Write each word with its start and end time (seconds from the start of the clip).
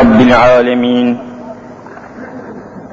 رب 0.00 0.20
العالمين. 0.20 1.18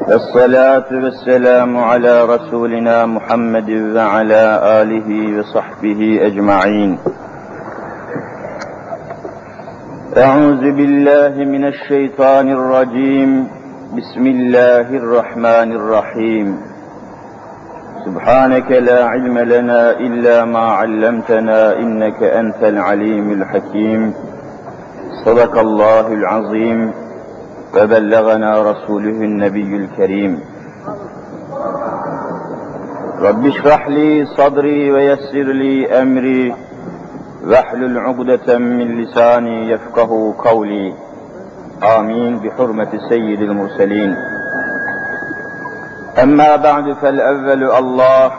والصلاة 0.08 0.90
والسلام 0.92 1.78
على 1.78 2.26
رسولنا 2.26 3.06
محمد 3.06 3.70
وعلى 3.96 4.44
آله 4.82 5.10
وصحبه 5.40 6.20
أجمعين. 6.28 7.00
أعوذ 10.18 10.64
بالله 10.72 11.34
من 11.54 11.64
الشيطان 11.66 12.52
الرجيم. 12.52 13.48
بسم 13.98 14.24
الله 14.28 14.88
الرحمن 15.02 15.70
الرحيم. 15.80 16.48
سبحانك 18.06 18.72
لا 18.72 19.06
علم 19.06 19.38
لنا 19.38 19.92
إلا 19.92 20.46
ما 20.46 20.66
علمتنا 20.80 21.80
إنك 21.80 22.24
أنت 22.24 22.64
العليم 22.64 23.32
الحكيم. 23.32 24.29
صدق 25.26 25.60
الله 25.60 26.14
العظيم. 26.14 26.94
وبلغنا 27.78 28.62
رسوله 28.62 29.10
النبي 29.10 29.76
الكريم. 29.76 30.40
رب 33.22 33.46
اشرح 33.46 33.88
لي 33.88 34.26
صدري 34.26 34.92
ويسر 34.92 35.44
لي 35.44 36.02
أمري. 36.02 36.56
واحلل 37.48 37.98
عقدة 37.98 38.58
من 38.58 39.02
لساني 39.02 39.70
يفقه 39.70 40.36
قولي. 40.38 40.94
آمين. 41.98 42.40
بحرمة 42.40 42.90
سيد 43.10 43.42
المرسلين. 43.42 44.16
أما 46.24 46.56
بعد 46.56 46.94
فالأول 46.94 47.72
الله 47.72 48.32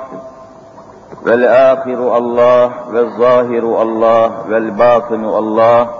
والآخر 1.26 2.16
الله 2.16 2.72
والظاهر 2.88 3.82
الله 3.82 4.50
والباطن 4.50 5.24
الله. 5.24 5.99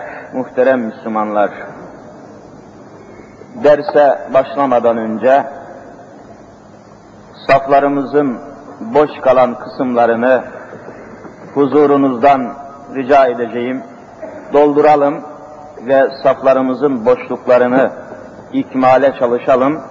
muhterem 0.33 0.81
Müslümanlar, 0.81 1.51
derse 3.63 4.19
başlamadan 4.33 4.97
önce 4.97 5.43
saflarımızın 7.47 8.39
boş 8.79 9.09
kalan 9.21 9.59
kısımlarını 9.59 10.43
huzurunuzdan 11.53 12.53
rica 12.95 13.27
edeceğim. 13.27 13.83
Dolduralım 14.53 15.21
ve 15.87 16.07
saflarımızın 16.23 17.05
boşluklarını 17.05 17.91
ikmale 18.53 19.13
çalışalım. 19.19 19.81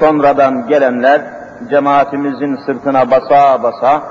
Sonradan 0.00 0.66
gelenler 0.66 1.22
cemaatimizin 1.70 2.56
sırtına 2.66 3.10
basa 3.10 3.62
basa 3.62 4.02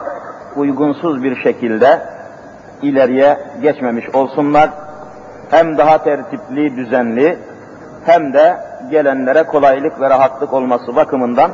uygunsuz 0.55 1.23
bir 1.23 1.43
şekilde 1.43 2.01
ileriye 2.81 3.37
geçmemiş 3.61 4.09
olsunlar. 4.15 4.86
Hem 5.49 5.77
daha 5.77 6.03
tertipli, 6.03 6.75
düzenli 6.75 7.39
hem 8.05 8.33
de 8.33 8.57
gelenlere 8.91 9.43
kolaylık 9.43 10.01
ve 10.01 10.09
rahatlık 10.09 10.53
olması 10.53 10.95
bakımından 10.95 11.51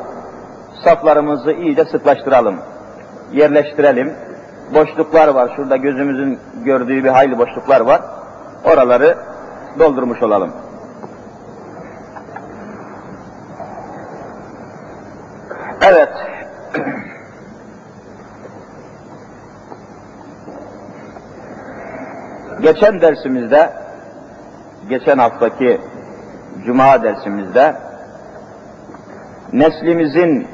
saflarımızı 0.84 1.52
iyice 1.52 1.86
sıklaştıralım, 1.86 2.56
yerleştirelim. 3.32 4.14
Boşluklar 4.74 5.28
var, 5.28 5.54
şurada 5.56 5.78
gözümüzün 5.78 6.40
gördüğü 6.66 7.04
bir 7.04 7.10
hayli 7.10 7.38
boşluklar 7.38 7.82
var. 7.82 8.02
Oraları 8.66 9.18
doldurmuş 9.80 10.22
olalım. 10.22 10.52
Evet. 15.82 16.10
Geçen 22.62 23.02
dersimizde, 23.02 23.83
geçen 24.90 25.18
haftaki 25.18 25.82
Cuma 26.66 27.04
dersimizde 27.04 27.76
neslimizin 29.54 30.48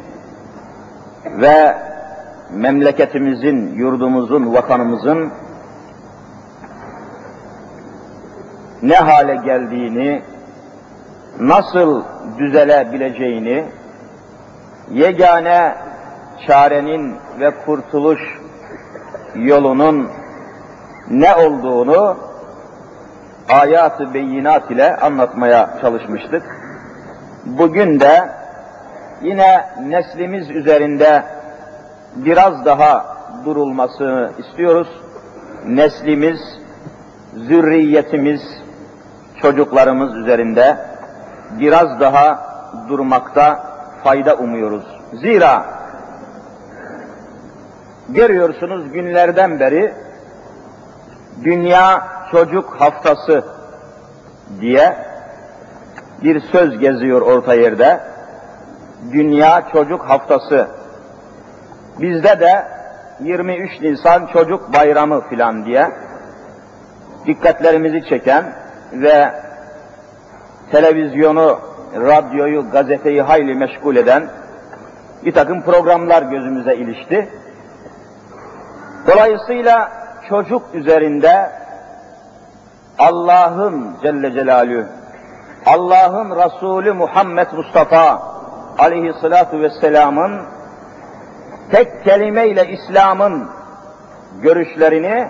ve 1.25 1.77
memleketimizin, 2.53 3.75
yurdumuzun, 3.75 4.53
vatanımızın 4.53 5.31
ne 8.81 8.95
hale 8.95 9.35
geldiğini, 9.35 10.21
nasıl 11.39 12.03
düzelebileceğini, 12.37 13.65
yegane 14.91 15.75
çarenin 16.47 17.15
ve 17.39 17.51
kurtuluş 17.65 18.39
yolunun 19.35 20.09
ne 21.09 21.35
olduğunu 21.35 22.17
ayat-ı 23.49 24.13
beyinat 24.13 24.71
ile 24.71 24.95
anlatmaya 24.95 25.69
çalışmıştık. 25.81 26.43
Bugün 27.45 27.99
de 27.99 28.29
yine 29.21 29.65
neslimiz 29.81 30.49
üzerinde 30.49 31.23
biraz 32.15 32.65
daha 32.65 33.17
durulmasını 33.45 34.31
istiyoruz. 34.37 34.87
Neslimiz, 35.65 36.39
zürriyetimiz, 37.35 38.41
çocuklarımız 39.41 40.15
üzerinde 40.15 40.77
biraz 41.59 41.99
daha 41.99 42.39
durmakta 42.89 43.63
fayda 44.03 44.35
umuyoruz. 44.35 44.85
Zira 45.13 45.65
görüyorsunuz 48.09 48.91
günlerden 48.91 49.59
beri 49.59 49.93
Dünya 51.43 52.18
Çocuk 52.31 52.81
Haftası 52.81 53.45
diye 54.61 54.95
bir 56.23 56.41
söz 56.41 56.79
geziyor 56.79 57.21
orta 57.21 57.53
yerde. 57.53 57.99
Dünya 59.11 59.63
Çocuk 59.71 60.01
Haftası. 60.01 60.67
Bizde 61.99 62.39
de 62.39 62.67
23 63.19 63.81
Nisan 63.81 64.25
Çocuk 64.25 64.73
Bayramı 64.73 65.29
filan 65.29 65.65
diye 65.65 65.91
dikkatlerimizi 67.25 68.09
çeken 68.09 68.53
ve 68.93 69.33
televizyonu, 70.71 71.59
radyoyu, 71.95 72.71
gazeteyi 72.71 73.21
hayli 73.21 73.55
meşgul 73.55 73.95
eden 73.95 74.23
bir 75.25 75.31
takım 75.31 75.61
programlar 75.61 76.21
gözümüze 76.23 76.75
ilişti. 76.75 77.29
Dolayısıyla 79.07 79.91
çocuk 80.29 80.63
üzerinde 80.73 81.49
Allah'ın 82.99 83.95
Celle 84.03 84.31
Celalü, 84.31 84.87
Allah'ın 85.65 86.31
Resulü 86.31 86.93
Muhammed 86.93 87.47
Mustafa 87.51 88.21
aleyhissalatu 88.77 89.61
vesselamın 89.61 90.41
tek 91.71 92.03
kelimeyle 92.03 92.67
İslam'ın 92.67 93.47
görüşlerini, 94.41 95.27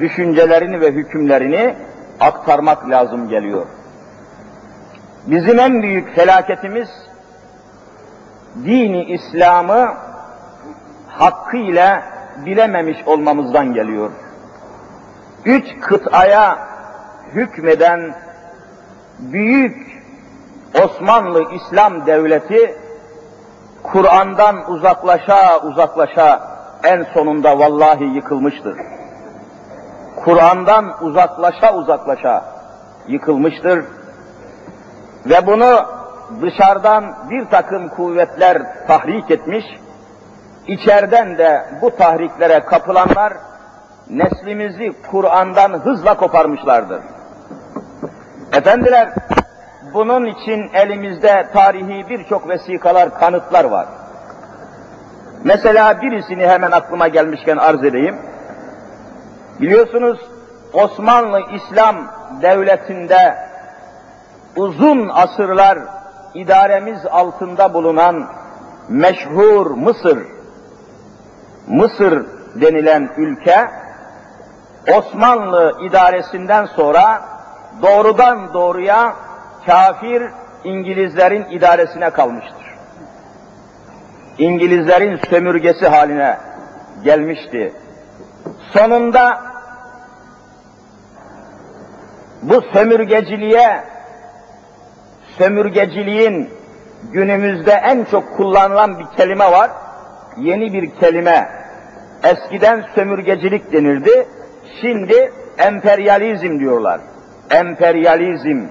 düşüncelerini 0.00 0.80
ve 0.80 0.92
hükümlerini 0.92 1.76
aktarmak 2.20 2.90
lazım 2.90 3.28
geliyor. 3.28 3.66
Bizim 5.26 5.58
en 5.58 5.82
büyük 5.82 6.14
felaketimiz 6.14 6.88
dini 8.64 9.04
İslam'ı 9.04 9.94
hakkıyla 11.08 12.02
bilememiş 12.46 12.98
olmamızdan 13.06 13.74
geliyor. 13.74 14.10
Üç 15.46 15.80
kıtaya 15.80 16.58
hükmeden 17.32 18.14
büyük 19.18 20.02
Osmanlı 20.84 21.42
İslam 21.52 22.06
Devleti 22.06 22.76
Kur'an'dan 23.82 24.70
uzaklaşa 24.70 25.60
uzaklaşa 25.60 26.40
en 26.84 27.06
sonunda 27.14 27.58
vallahi 27.58 28.04
yıkılmıştır. 28.04 28.76
Kur'an'dan 30.16 31.04
uzaklaşa 31.04 31.74
uzaklaşa 31.74 32.44
yıkılmıştır. 33.08 33.84
Ve 35.26 35.46
bunu 35.46 35.86
dışarıdan 36.42 37.14
bir 37.30 37.44
takım 37.44 37.88
kuvvetler 37.88 38.86
tahrik 38.86 39.30
etmiş, 39.30 39.64
içeriden 40.66 41.38
de 41.38 41.66
bu 41.82 41.96
tahriklere 41.96 42.60
kapılanlar 42.60 43.32
neslimizi 44.10 44.92
Kur'an'dan 45.10 45.72
hızla 45.72 46.16
koparmışlardır. 46.16 47.00
Efendiler, 48.52 49.08
bunun 49.94 50.24
için 50.24 50.70
elimizde 50.74 51.46
tarihi 51.52 52.08
birçok 52.08 52.48
vesikalar, 52.48 53.18
kanıtlar 53.18 53.64
var. 53.64 53.86
Mesela 55.44 56.02
birisini 56.02 56.46
hemen 56.46 56.70
aklıma 56.70 57.08
gelmişken 57.08 57.56
arz 57.56 57.84
edeyim. 57.84 58.16
Biliyorsunuz 59.60 60.18
Osmanlı 60.72 61.40
İslam 61.52 61.96
devletinde 62.42 63.36
uzun 64.56 65.08
asırlar 65.08 65.78
idaremiz 66.34 67.06
altında 67.06 67.74
bulunan 67.74 68.26
meşhur 68.88 69.70
Mısır, 69.70 70.18
Mısır 71.68 72.26
denilen 72.60 73.10
ülke, 73.16 73.68
Osmanlı 74.94 75.76
idaresinden 75.82 76.66
sonra 76.66 77.22
doğrudan 77.82 78.54
doğruya 78.54 79.14
kafir 79.66 80.22
İngilizlerin 80.64 81.44
idaresine 81.50 82.10
kalmıştır. 82.10 82.66
İngilizlerin 84.38 85.20
sömürgesi 85.30 85.88
haline 85.88 86.36
gelmişti. 87.04 87.72
Sonunda 88.72 89.40
bu 92.42 92.62
sömürgeciliğe, 92.72 93.84
sömürgeciliğin 95.38 96.50
günümüzde 97.12 97.72
en 97.72 98.04
çok 98.04 98.36
kullanılan 98.36 98.98
bir 98.98 99.06
kelime 99.16 99.52
var. 99.52 99.70
Yeni 100.36 100.72
bir 100.72 100.90
kelime. 101.00 101.48
Eskiden 102.24 102.84
sömürgecilik 102.94 103.72
denirdi. 103.72 104.28
Şimdi 104.80 105.32
emperyalizm 105.58 106.58
diyorlar. 106.58 107.00
Emperyalizm. 107.50 108.66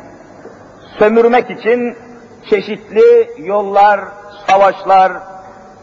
Sömürmek 1.00 1.50
için 1.50 1.96
çeşitli 2.50 3.30
yollar, 3.38 4.00
savaşlar, 4.48 5.12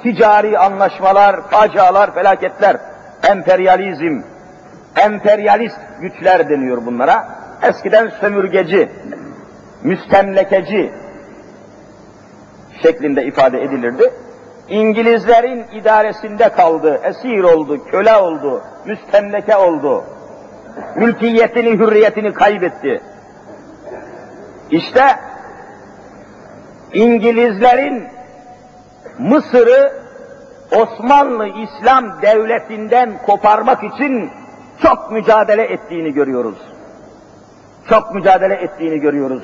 ticari 0.03 0.59
anlaşmalar, 0.59 1.49
facialar, 1.51 2.15
felaketler, 2.15 2.77
emperyalizm, 3.29 4.23
emperyalist 4.97 5.79
güçler 6.01 6.49
deniyor 6.49 6.87
bunlara. 6.87 7.29
Eskiden 7.63 8.09
sömürgeci, 8.21 8.89
müstemlekeci 9.83 10.93
şeklinde 12.83 13.25
ifade 13.25 13.61
edilirdi. 13.63 14.11
İngilizlerin 14.69 15.65
idaresinde 15.73 16.49
kaldı, 16.49 17.01
esir 17.05 17.43
oldu, 17.43 17.85
köle 17.85 18.17
oldu, 18.17 18.63
müstemleke 18.85 19.57
oldu. 19.57 20.05
Mülkiyetini, 20.97 21.71
hürriyetini 21.71 22.33
kaybetti. 22.33 23.03
İşte 24.71 25.17
İngilizlerin 26.93 28.09
Mısır'ı 29.19 29.93
Osmanlı 30.73 31.49
İslam 31.49 32.23
devletinden 32.23 33.19
koparmak 33.27 33.85
için 33.85 34.31
çok 34.83 35.13
mücadele 35.13 35.63
ettiğini 35.63 36.13
görüyoruz. 36.13 36.59
Çok 37.89 38.15
mücadele 38.15 38.55
ettiğini 38.55 39.01
görüyoruz. 39.01 39.43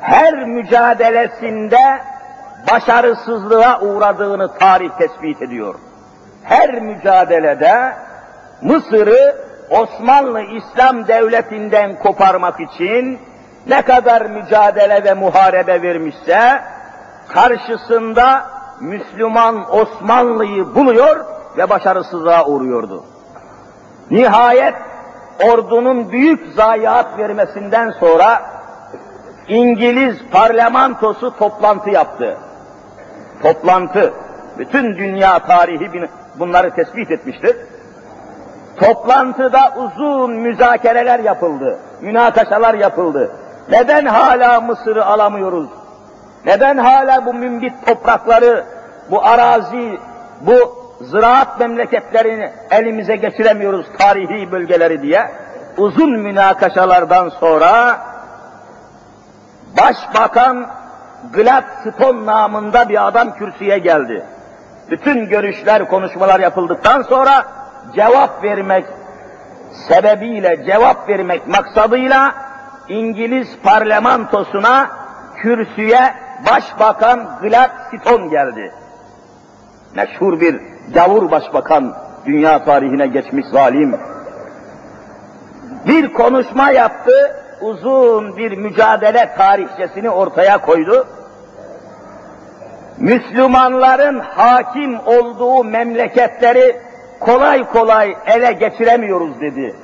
Her 0.00 0.46
mücadelesinde 0.46 2.00
başarısızlığa 2.72 3.80
uğradığını 3.80 4.58
tarih 4.58 4.90
tespit 4.90 5.42
ediyor. 5.42 5.74
Her 6.42 6.80
mücadelede 6.80 7.92
Mısır'ı 8.62 9.36
Osmanlı 9.70 10.40
İslam 10.40 11.08
devletinden 11.08 11.98
koparmak 11.98 12.60
için 12.60 13.18
ne 13.66 13.82
kadar 13.82 14.26
mücadele 14.26 15.04
ve 15.04 15.14
muharebe 15.14 15.82
vermişse 15.82 16.62
karşısında 17.28 18.50
Müslüman 18.80 19.76
Osmanlı'yı 19.76 20.74
buluyor 20.74 21.24
ve 21.56 21.70
başarısızlığa 21.70 22.46
uğruyordu. 22.46 23.04
Nihayet 24.10 24.74
ordunun 25.44 26.12
büyük 26.12 26.54
zayiat 26.54 27.18
vermesinden 27.18 27.90
sonra 27.90 28.42
İngiliz 29.48 30.16
parlamentosu 30.32 31.36
toplantı 31.36 31.90
yaptı. 31.90 32.36
Toplantı. 33.42 34.12
Bütün 34.58 34.96
dünya 34.98 35.38
tarihi 35.38 36.08
bunları 36.38 36.74
tespit 36.74 37.10
etmiştir. 37.10 37.56
Toplantıda 38.76 39.74
uzun 39.76 40.32
müzakereler 40.32 41.18
yapıldı, 41.18 41.78
münakaşalar 42.00 42.74
yapıldı. 42.74 43.30
Neden 43.70 44.06
hala 44.06 44.60
Mısır'ı 44.60 45.06
alamıyoruz? 45.06 45.68
Neden 46.46 46.76
hala 46.76 47.26
bu 47.26 47.34
mümbit 47.34 47.86
toprakları, 47.86 48.64
bu 49.10 49.24
arazi, 49.24 49.98
bu 50.40 50.80
ziraat 51.00 51.60
memleketlerini 51.60 52.52
elimize 52.70 53.16
geçiremiyoruz 53.16 53.86
tarihi 53.98 54.52
bölgeleri 54.52 55.02
diye 55.02 55.30
uzun 55.76 56.10
münakaşalardan 56.18 57.28
sonra 57.28 57.98
Başbakan 59.78 60.66
Gladstone 61.32 62.26
namında 62.26 62.88
bir 62.88 63.08
adam 63.08 63.34
kürsüye 63.34 63.78
geldi. 63.78 64.24
Bütün 64.90 65.28
görüşler, 65.28 65.88
konuşmalar 65.88 66.40
yapıldıktan 66.40 67.02
sonra 67.02 67.44
cevap 67.94 68.44
vermek 68.44 68.84
sebebiyle, 69.88 70.64
cevap 70.66 71.08
vermek 71.08 71.48
maksadıyla 71.48 72.34
İngiliz 72.88 73.48
parlamentosuna 73.62 74.90
kürsüye 75.36 76.14
Başbakan 76.50 77.38
Gladstone 77.42 78.28
geldi. 78.28 78.72
Meşhur 79.96 80.40
bir 80.40 80.60
gavur 80.94 81.30
başbakan, 81.30 81.94
dünya 82.26 82.64
tarihine 82.64 83.06
geçmiş 83.06 83.46
zalim. 83.46 83.96
Bir 85.86 86.12
konuşma 86.12 86.70
yaptı, 86.70 87.12
uzun 87.60 88.36
bir 88.36 88.58
mücadele 88.58 89.34
tarihçesini 89.36 90.10
ortaya 90.10 90.58
koydu. 90.58 91.06
Müslümanların 92.98 94.18
hakim 94.20 95.00
olduğu 95.06 95.64
memleketleri 95.64 96.80
kolay 97.20 97.64
kolay 97.64 98.16
ele 98.26 98.52
geçiremiyoruz 98.52 99.40
dedi. 99.40 99.76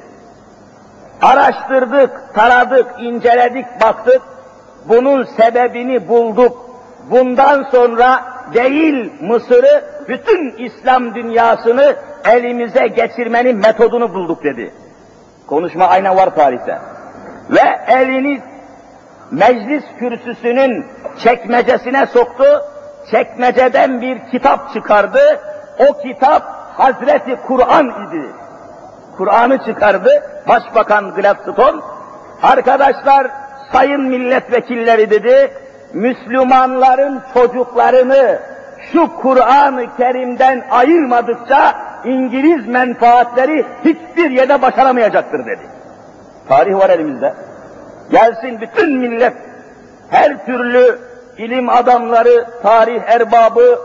Araştırdık, 1.23 2.35
taradık, 2.35 2.87
inceledik, 3.01 3.67
baktık. 3.83 4.23
Bunun 4.89 5.25
sebebini 5.25 6.09
bulduk. 6.09 6.71
Bundan 7.11 7.63
sonra 7.63 8.25
değil 8.55 9.13
Mısır'ı, 9.21 9.85
bütün 10.09 10.57
İslam 10.59 11.15
dünyasını 11.15 11.97
elimize 12.25 12.87
geçirmenin 12.87 13.57
metodunu 13.57 14.15
bulduk 14.15 14.45
dedi. 14.45 14.75
Konuşma 15.47 15.87
aynen 15.87 16.17
var 16.17 16.35
tarihte 16.35 16.96
ve 17.51 17.79
elini 17.89 18.41
meclis 19.31 19.85
kürsüsünün 19.99 20.87
çekmecesine 21.25 22.07
soktu, 22.07 22.45
çekmeceden 23.11 24.01
bir 24.01 24.19
kitap 24.31 24.73
çıkardı, 24.75 25.41
o 25.79 25.99
kitap 26.03 26.43
Hazreti 26.77 27.37
Kur'an 27.47 27.87
idi. 27.87 28.27
Kur'an'ı 29.17 29.65
çıkardı, 29.65 30.11
Başbakan 30.49 31.15
Gladstone, 31.15 31.81
arkadaşlar, 32.43 33.27
sayın 33.73 34.03
milletvekilleri 34.03 35.11
dedi, 35.11 35.53
Müslümanların 35.93 37.23
çocuklarını 37.35 38.39
şu 38.93 39.17
Kur'an-ı 39.17 39.97
Kerim'den 39.97 40.65
ayırmadıkça 40.71 41.75
İngiliz 42.05 42.69
menfaatleri 42.69 43.67
hiçbir 43.85 44.31
yerde 44.31 44.63
başaramayacaktır 44.63 45.47
dedi. 45.47 45.76
Tarih 46.49 46.79
var 46.79 46.91
elimizde. 46.91 47.35
Gelsin 48.11 48.61
bütün 48.61 48.99
millet, 48.99 49.33
her 50.11 50.47
türlü 50.47 50.99
ilim 51.39 51.69
adamları, 51.69 52.47
tarih 52.63 53.03
erbabı, 53.07 53.79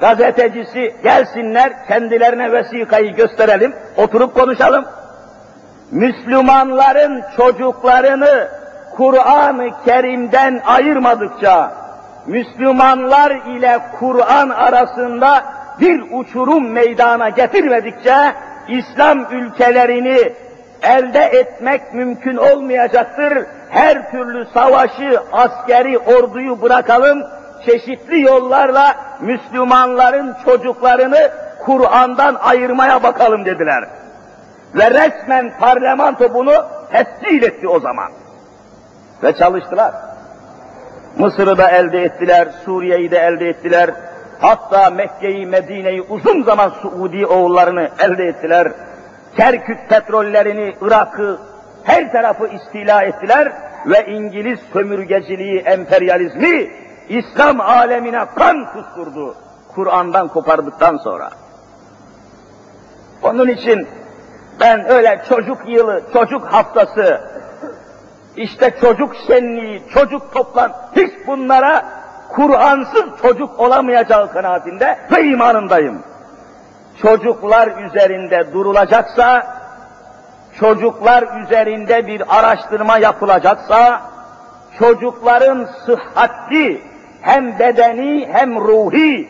gazetecisi 0.00 0.94
gelsinler, 1.02 1.86
kendilerine 1.88 2.52
vesikayı 2.52 3.14
gösterelim, 3.14 3.74
oturup 3.96 4.34
konuşalım. 4.34 4.84
Müslümanların 5.90 7.22
çocuklarını 7.36 8.48
Kur'an-ı 8.96 9.70
Kerim'den 9.84 10.60
ayırmadıkça, 10.66 11.72
Müslümanlar 12.26 13.30
ile 13.30 13.78
Kur'an 13.98 14.48
arasında 14.48 15.44
bir 15.80 16.02
uçurum 16.12 16.70
meydana 16.70 17.28
getirmedikçe, 17.28 18.32
İslam 18.68 19.26
ülkelerini 19.32 20.32
elde 20.82 21.24
etmek 21.24 21.94
mümkün 21.94 22.36
olmayacaktır. 22.36 23.46
Her 23.70 24.10
türlü 24.10 24.46
savaşı, 24.54 25.20
askeri 25.32 25.98
orduyu 25.98 26.62
bırakalım, 26.62 27.22
çeşitli 27.66 28.20
yollarla 28.20 28.96
Müslümanların 29.20 30.36
çocuklarını 30.44 31.30
Kur'an'dan 31.64 32.34
ayırmaya 32.34 33.02
bakalım 33.02 33.44
dediler. 33.44 33.84
Ve 34.74 34.90
resmen 34.90 35.52
parlamento 35.60 36.34
bunu 36.34 36.52
tescil 36.92 37.42
etti 37.42 37.68
o 37.68 37.80
zaman. 37.80 38.12
Ve 39.22 39.32
çalıştılar. 39.36 39.94
Mısır'ı 41.18 41.58
da 41.58 41.70
elde 41.70 42.02
ettiler, 42.02 42.48
Suriye'yi 42.64 43.10
de 43.10 43.18
elde 43.18 43.48
ettiler. 43.48 43.90
Hatta 44.40 44.90
Mekke'yi, 44.90 45.46
Medine'yi 45.46 46.02
uzun 46.02 46.42
zaman 46.42 46.68
Suudi 46.82 47.26
oğullarını 47.26 47.88
elde 47.98 48.24
ettiler. 48.24 48.72
Kerkük 49.36 49.88
petrollerini, 49.88 50.74
Irak'ı, 50.80 51.38
her 51.84 52.12
tarafı 52.12 52.46
istila 52.46 53.02
ettiler 53.02 53.52
ve 53.86 54.06
İngiliz 54.06 54.60
sömürgeciliği, 54.72 55.58
emperyalizmi 55.60 56.70
İslam 57.08 57.60
alemine 57.60 58.24
kan 58.36 58.72
kusturdu. 58.72 59.34
Kur'an'dan 59.74 60.28
kopardıktan 60.28 60.96
sonra. 60.96 61.30
Onun 63.22 63.48
için 63.48 63.88
ben 64.60 64.90
öyle 64.90 65.22
çocuk 65.28 65.58
yılı, 65.68 66.02
çocuk 66.12 66.44
haftası, 66.44 67.20
işte 68.36 68.74
çocuk 68.80 69.16
şenliği, 69.26 69.82
çocuk 69.94 70.34
toplan, 70.34 70.72
hiç 70.96 71.10
bunlara 71.26 71.84
Kur'ansız 72.28 73.04
çocuk 73.22 73.60
olamayacağı 73.60 74.32
kanaatinde 74.32 74.98
ve 75.12 75.22
imanındayım. 75.24 76.02
Çocuklar 77.02 77.84
üzerinde 77.84 78.52
durulacaksa, 78.52 79.46
çocuklar 80.58 81.42
üzerinde 81.42 82.06
bir 82.06 82.38
araştırma 82.38 82.98
yapılacaksa, 82.98 84.02
çocukların 84.78 85.68
sıhhatli, 85.86 86.82
hem 87.20 87.58
bedeni 87.58 88.28
hem 88.32 88.60
ruhi 88.60 89.28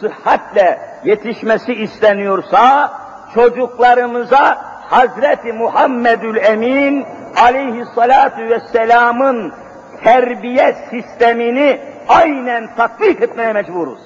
sıhhatle 0.00 0.78
yetişmesi 1.04 1.72
isteniyorsa, 1.72 2.92
çocuklarımıza 3.34 4.58
Hazreti 4.90 5.52
Muhammedül 5.52 6.36
Emin 6.36 7.06
aleyhissalatu 7.36 8.42
vesselamın 8.42 9.52
terbiye 10.04 10.76
sistemini 10.90 11.80
aynen 12.08 12.74
tatbik 12.76 13.22
etmeye 13.22 13.52
mecburuz. 13.52 13.98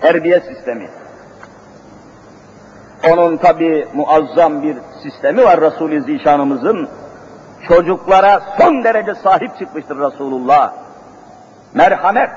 Terbiye 0.00 0.40
sistemi. 0.40 0.88
Onun 3.04 3.36
tabi 3.36 3.88
muazzam 3.94 4.62
bir 4.62 4.76
sistemi 5.02 5.44
var 5.44 5.60
Resul-i 5.60 6.00
Zişanımızın. 6.02 6.88
Çocuklara 7.68 8.42
son 8.58 8.84
derece 8.84 9.14
sahip 9.14 9.58
çıkmıştır 9.58 9.98
Resulullah. 9.98 10.72
Merhamet. 11.74 12.30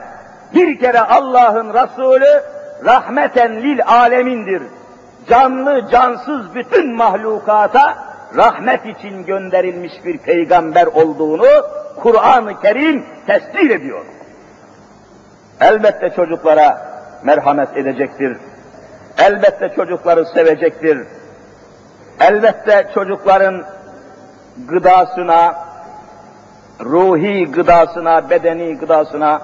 Bir 0.56 0.80
kere 0.80 1.00
Allah'ın 1.00 1.74
Resulü 1.74 2.44
rahmeten 2.86 3.56
lil 3.56 3.80
alemindir. 3.86 4.63
Canlı 5.30 5.89
cansız 5.91 6.56
bütün 6.56 6.96
mahlukata 6.96 7.98
rahmet 8.36 8.86
için 8.86 9.25
gönderilmiş 9.25 9.94
bir 10.06 10.18
peygamber 10.18 10.86
olduğunu 10.86 11.48
Kur'an-ı 12.01 12.60
Kerim 12.60 13.06
tescil 13.27 13.70
ediyor. 13.70 14.06
Elbette 15.62 16.10
çocuklara 16.15 16.91
merhamet 17.24 17.77
edecektir. 17.77 18.38
Elbette 19.18 19.70
çocukları 19.75 20.25
sevecektir. 20.25 21.00
Elbette 22.20 22.88
çocukların 22.94 23.63
gıdasına, 24.68 25.56
ruhi 26.82 27.51
gıdasına, 27.51 28.30
bedeni 28.30 28.77
gıdasına, 28.77 29.41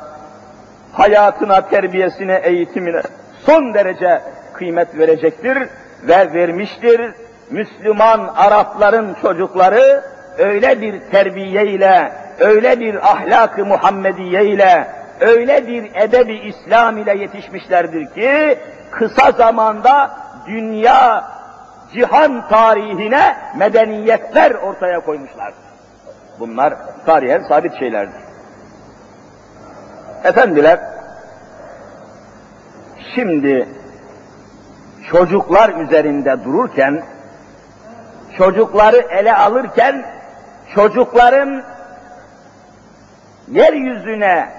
hayatına, 0.94 1.62
terbiyesine, 1.62 2.42
eğitimine 2.44 3.02
son 3.46 3.74
derece 3.74 4.22
kıymet 4.54 4.98
verecektir 4.98 5.58
ve 6.04 6.34
vermiştir. 6.34 7.14
Müslüman 7.52 8.34
Arapların 8.36 9.16
çocukları 9.22 10.04
öyle 10.38 10.82
bir 10.82 11.00
terbiye 11.00 11.66
ile, 11.68 12.12
öyle 12.40 12.80
bir 12.80 13.12
ahlak-ı 13.12 13.66
Muhammediye 13.66 14.46
ile, 14.46 14.88
öyle 15.20 15.68
bir 15.68 15.92
edebi 15.96 16.34
İslam 16.34 16.98
ile 16.98 17.18
yetişmişlerdir 17.18 18.06
ki, 18.14 18.60
kısa 18.92 19.32
zamanda 19.32 20.12
dünya, 20.48 21.24
cihan 21.94 22.48
tarihine 22.48 23.38
medeniyetler 23.56 24.52
ortaya 24.52 25.00
koymuşlar. 25.00 25.54
Bunlar 26.40 26.74
tarihen 27.06 27.44
sabit 27.48 27.80
şeylerdir. 27.80 28.22
Efendiler, 30.24 30.80
şimdi 33.16 33.70
çocuklar 35.12 35.70
üzerinde 35.70 36.44
dururken, 36.44 37.04
çocukları 38.38 38.98
ele 38.98 39.36
alırken, 39.36 40.06
çocukların 40.76 41.64
yeryüzüne 43.52 44.50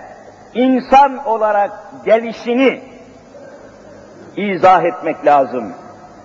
insan 0.54 1.26
olarak 1.26 1.70
gelişini 2.04 2.82
izah 4.38 4.84
etmek 4.84 5.26
lazım. 5.26 5.72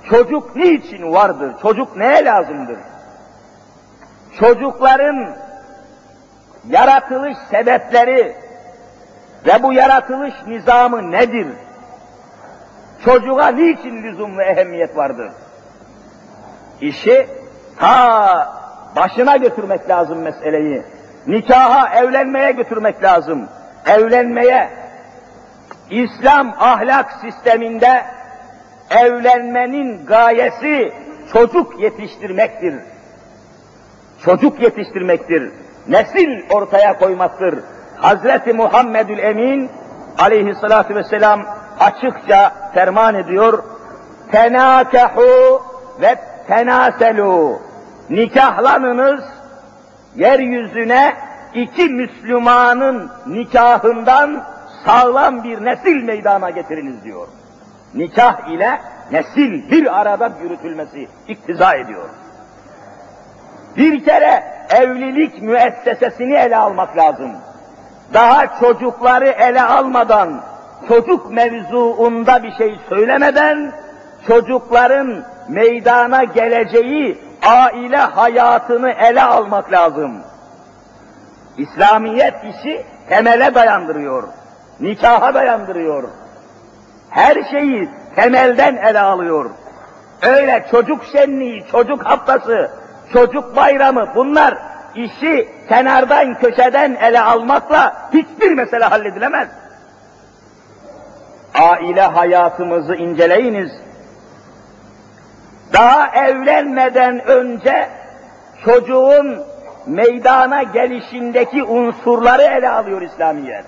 Çocuk 0.09 0.55
niçin 0.55 1.13
vardır? 1.13 1.53
Çocuk 1.61 1.97
neye 1.97 2.25
lazımdır? 2.25 2.77
Çocukların 4.39 5.35
yaratılış 6.69 7.37
sebepleri 7.51 8.35
ve 9.45 9.63
bu 9.63 9.73
yaratılış 9.73 10.33
nizamı 10.47 11.11
nedir? 11.11 11.47
Çocuğa 13.05 13.47
niçin 13.47 14.03
lüzum 14.03 14.37
ve 14.37 14.45
ehemmiyet 14.45 14.97
vardır? 14.97 15.31
İşi 16.81 17.27
ta 17.79 18.53
başına 18.95 19.37
götürmek 19.37 19.89
lazım 19.89 20.21
meseleyi. 20.21 20.83
Nikaha, 21.27 21.95
evlenmeye 21.95 22.51
götürmek 22.51 23.03
lazım. 23.03 23.47
Evlenmeye, 23.85 24.69
İslam 25.89 26.53
ahlak 26.59 27.11
sisteminde 27.21 28.05
evlenmenin 28.89 30.05
gayesi 30.05 30.93
çocuk 31.33 31.79
yetiştirmektir. 31.79 32.75
Çocuk 34.25 34.61
yetiştirmektir. 34.61 35.51
Nesil 35.87 36.49
ortaya 36.49 36.97
koymaktır. 36.97 37.59
Hazreti 37.97 38.53
Muhammedül 38.53 39.17
Emin 39.17 39.69
aleyhissalatu 40.17 40.95
vesselam 40.95 41.45
açıkça 41.79 42.51
ferman 42.73 43.15
ediyor. 43.15 43.63
Tenâkehu 44.31 45.61
ve 46.01 46.15
tenaselu. 46.47 47.61
Nikahlanınız, 48.09 49.23
yeryüzüne 50.15 51.13
iki 51.53 51.89
Müslümanın 51.89 53.11
nikahından 53.27 54.43
sağlam 54.85 55.43
bir 55.43 55.65
nesil 55.65 56.03
meydana 56.03 56.49
getiriniz 56.49 57.03
diyor. 57.03 57.27
Nikah 57.93 58.47
ile 58.47 58.81
nesil 59.11 59.71
bir 59.71 59.99
arada 60.01 60.31
yürütülmesi 60.43 61.07
iktiza 61.27 61.75
ediyor. 61.75 62.09
Bir 63.77 64.05
kere 64.05 64.43
evlilik 64.69 65.41
müessesesini 65.41 66.35
ele 66.35 66.57
almak 66.57 66.97
lazım. 66.97 67.31
Daha 68.13 68.59
çocukları 68.59 69.27
ele 69.27 69.61
almadan, 69.61 70.41
çocuk 70.87 71.31
mevzuunda 71.31 72.43
bir 72.43 72.51
şey 72.51 72.75
söylemeden, 72.89 73.71
çocukların 74.27 75.23
meydana 75.49 76.23
geleceği 76.23 77.21
aile 77.45 77.97
hayatını 77.97 78.89
ele 78.89 79.23
almak 79.23 79.71
lazım. 79.71 80.21
İslamiyet 81.57 82.35
işi 82.43 82.85
temele 83.09 83.55
dayandırıyor, 83.55 84.23
nikaha 84.79 85.33
dayandırıyor. 85.33 86.03
Her 87.09 87.43
şeyi 87.51 87.89
temelden 88.15 88.75
ele 88.75 88.99
alıyor. 88.99 89.49
Öyle 90.21 90.65
çocuk 90.71 91.05
şenliği, 91.11 91.65
çocuk 91.71 92.05
haftası, 92.05 92.71
çocuk 93.13 93.55
bayramı 93.55 94.07
bunlar 94.15 94.57
işi 94.95 95.49
kenardan 95.69 96.33
köşeden 96.33 96.95
ele 96.95 97.21
almakla 97.21 98.09
hiçbir 98.13 98.51
mesele 98.51 98.85
halledilemez. 98.85 99.47
Aile 101.53 102.01
hayatımızı 102.01 102.95
inceleyiniz. 102.95 103.71
Daha 105.73 106.07
evlenmeden 106.07 107.27
önce 107.27 107.89
çocuğun 108.65 109.43
meydana 109.87 110.63
gelişindeki 110.63 111.63
unsurları 111.63 112.41
ele 112.41 112.69
alıyor 112.69 113.01
İslamiyet. 113.01 113.65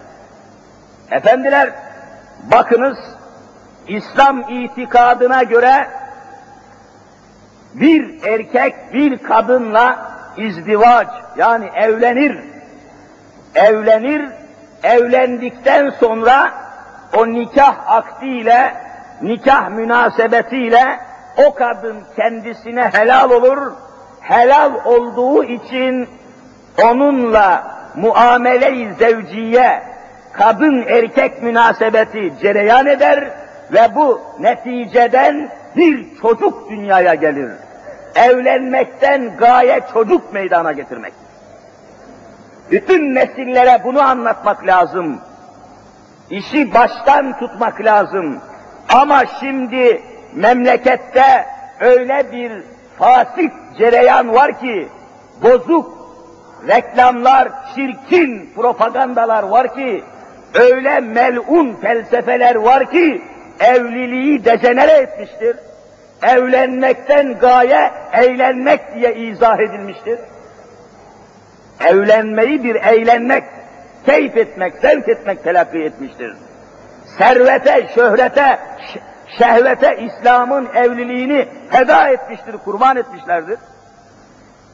Efendiler, 1.11 1.69
bakınız 2.51 2.97
İslam 3.87 4.49
itikadına 4.49 5.43
göre 5.43 5.87
bir 7.73 8.23
erkek 8.23 8.93
bir 8.93 9.17
kadınla 9.17 10.11
izdivaç 10.37 11.07
yani 11.37 11.69
evlenir. 11.75 12.39
Evlenir, 13.55 14.29
evlendikten 14.83 15.89
sonra 15.89 16.51
o 17.17 17.27
nikah 17.27 17.91
akdiyle, 17.91 18.73
nikah 19.21 19.69
münasebetiyle 19.69 20.99
o 21.47 21.53
kadın 21.53 22.03
kendisine 22.15 22.89
helal 22.93 23.31
olur. 23.31 23.73
Helal 24.21 24.71
olduğu 24.85 25.43
için 25.43 26.09
onunla 26.83 27.63
muamele-i 27.95 28.93
zevciye, 28.93 29.83
kadın 30.37 30.81
erkek 30.87 31.43
münasebeti 31.43 32.33
cereyan 32.41 32.85
eder 32.85 33.29
ve 33.73 33.95
bu 33.95 34.21
neticeden 34.39 35.49
bir 35.75 36.05
çocuk 36.21 36.69
dünyaya 36.69 37.13
gelir. 37.13 37.51
Evlenmekten 38.15 39.37
gaye 39.37 39.81
çocuk 39.93 40.33
meydana 40.33 40.71
getirmek. 40.71 41.13
Bütün 42.71 43.15
nesillere 43.15 43.81
bunu 43.83 44.01
anlatmak 44.01 44.67
lazım. 44.67 45.19
İşi 46.29 46.73
baştan 46.73 47.39
tutmak 47.39 47.81
lazım. 47.85 48.39
Ama 48.93 49.23
şimdi 49.39 50.01
memlekette 50.33 51.45
öyle 51.79 52.31
bir 52.31 52.51
fasik 52.99 53.51
cereyan 53.77 54.33
var 54.33 54.59
ki, 54.59 54.87
bozuk 55.43 55.95
reklamlar, 56.67 57.49
çirkin 57.75 58.53
propagandalar 58.55 59.43
var 59.43 59.75
ki, 59.75 60.03
öyle 60.55 60.99
melun 60.99 61.75
felsefeler 61.81 62.55
var 62.55 62.91
ki, 62.91 63.21
evliliği 63.59 64.45
dejenere 64.45 64.91
etmiştir. 64.91 65.57
Evlenmekten 66.23 67.39
gaye 67.39 67.91
eğlenmek 68.13 68.95
diye 68.95 69.15
izah 69.15 69.59
edilmiştir. 69.59 70.19
Evlenmeyi 71.85 72.63
bir 72.63 72.75
eğlenmek, 72.75 73.43
keyif 74.05 74.37
etmek, 74.37 74.73
zevk 74.81 75.09
etmek 75.09 75.43
telakki 75.43 75.77
etmiştir. 75.77 76.33
Servete, 77.17 77.87
şöhrete, 77.95 78.59
şehvete 79.37 79.97
İslam'ın 79.97 80.67
evliliğini 80.75 81.47
feda 81.71 82.09
etmiştir, 82.09 82.57
kurban 82.65 82.97
etmişlerdir. 82.97 83.59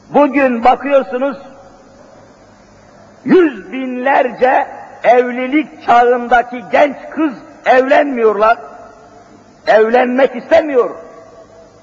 Bugün 0.10 0.64
bakıyorsunuz, 0.64 1.38
yüz 3.26 3.72
binlerce 3.72 4.68
evlilik 5.03 5.86
çağındaki 5.86 6.63
genç 6.72 6.96
kız 7.15 7.34
evlenmiyorlar. 7.65 8.58
Evlenmek 9.67 10.36
istemiyor. 10.36 10.89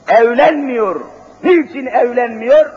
Evlenmiyor. 0.09 1.01
Niçin 1.45 1.87
evlenmiyor? 1.87 2.73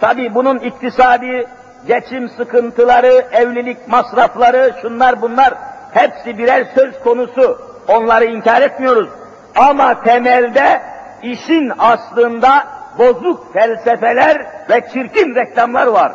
Tabi 0.00 0.34
bunun 0.34 0.58
iktisadi 0.58 1.46
geçim 1.86 2.28
sıkıntıları, 2.28 3.26
evlilik 3.32 3.88
masrafları, 3.88 4.74
şunlar 4.82 5.22
bunlar 5.22 5.54
hepsi 5.92 6.38
birer 6.38 6.66
söz 6.74 7.00
konusu. 7.00 7.62
Onları 7.88 8.24
inkar 8.24 8.62
etmiyoruz. 8.62 9.08
Ama 9.56 10.02
temelde 10.02 10.82
işin 11.22 11.72
aslında 11.78 12.66
bozuk 12.98 13.52
felsefeler 13.52 14.46
ve 14.70 14.88
çirkin 14.92 15.34
reklamlar 15.34 15.86
var. 15.86 16.12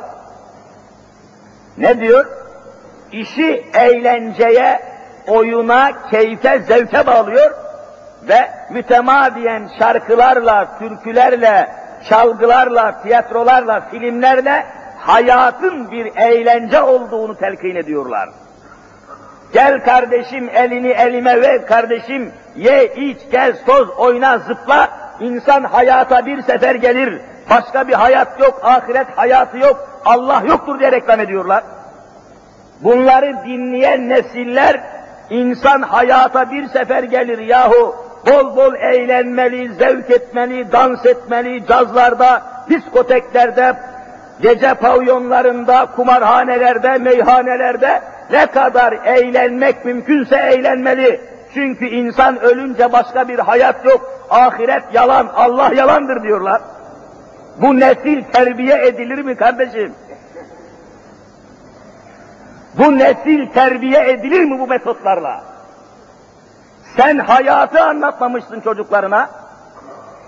Ne 1.78 2.00
diyor? 2.00 2.45
İşi 3.12 3.66
eğlenceye, 3.74 4.80
oyuna, 5.28 5.92
keyfe, 6.12 6.60
zevke 6.60 7.08
bağlıyor 7.08 7.52
ve 8.30 8.50
mütemadiyen 8.70 9.70
şarkılarla, 9.80 10.80
türkülerle, 10.80 11.70
çalgılarla, 12.10 13.02
tiyatrolarla, 13.02 13.82
filmlerle 13.92 14.66
hayatın 15.00 15.92
bir 15.92 16.16
eğlence 16.16 16.82
olduğunu 16.82 17.38
telkin 17.38 17.76
ediyorlar. 17.76 18.30
Gel 19.54 19.84
kardeşim 19.84 20.50
elini 20.50 20.90
elime 20.90 21.42
ver 21.42 21.66
kardeşim, 21.66 22.32
ye, 22.56 22.94
iç, 22.96 23.18
gez, 23.32 23.66
toz, 23.66 23.90
oyna, 23.90 24.38
zıpla. 24.38 24.90
İnsan 25.20 25.64
hayata 25.64 26.26
bir 26.26 26.42
sefer 26.42 26.76
gelir. 26.76 27.22
Başka 27.50 27.88
bir 27.88 27.94
hayat 27.94 28.40
yok, 28.40 28.60
ahiret 28.64 29.08
hayatı 29.18 29.58
yok, 29.58 30.02
Allah 30.06 30.44
yoktur 30.48 30.80
diye 30.80 30.92
reklam 30.92 31.20
ediyorlar. 31.20 31.64
Bunları 32.82 33.36
dinleyen 33.46 34.10
nesiller, 34.10 34.82
insan 35.30 35.82
hayata 35.82 36.52
bir 36.52 36.68
sefer 36.68 37.04
gelir 37.04 37.40
yahu, 37.40 37.96
bol 38.28 38.56
bol 38.56 38.74
eğlenmeli, 38.76 39.74
zevk 39.74 40.12
etmeli, 40.12 40.72
dans 40.72 41.06
etmeli, 41.06 41.68
cazlarda, 41.68 42.44
diskoteklerde, 42.70 43.74
gece 44.42 44.74
pavyonlarında, 44.74 45.88
kumarhanelerde, 45.96 46.98
meyhanelerde 46.98 48.02
ne 48.32 48.46
kadar 48.46 48.94
eğlenmek 49.06 49.86
mümkünse 49.86 50.36
eğlenmeli. 50.36 51.22
Çünkü 51.54 51.86
insan 51.86 52.40
ölünce 52.40 52.92
başka 52.92 53.28
bir 53.28 53.40
hayat 53.40 53.86
yok, 53.86 54.10
ahiret 54.30 54.84
yalan, 54.94 55.28
Allah 55.36 55.72
yalandır 55.76 56.24
diyorlar. 56.24 56.62
Bu 57.62 57.80
nesil 57.80 58.24
terbiye 58.24 58.88
edilir 58.88 59.20
mi 59.20 59.36
kardeşim? 59.36 59.94
Bu 62.78 62.98
nesil 62.98 63.48
terbiye 63.48 64.10
edilir 64.10 64.44
mi 64.44 64.60
bu 64.60 64.68
metotlarla? 64.68 65.44
Sen 66.98 67.18
hayatı 67.18 67.84
anlatmamışsın 67.84 68.62
çocuklarına. 68.62 69.30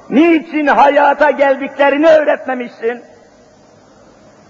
Niçin 0.09 0.67
hayata 0.67 1.31
geldiklerini 1.31 2.07
öğretmemişsin? 2.07 3.03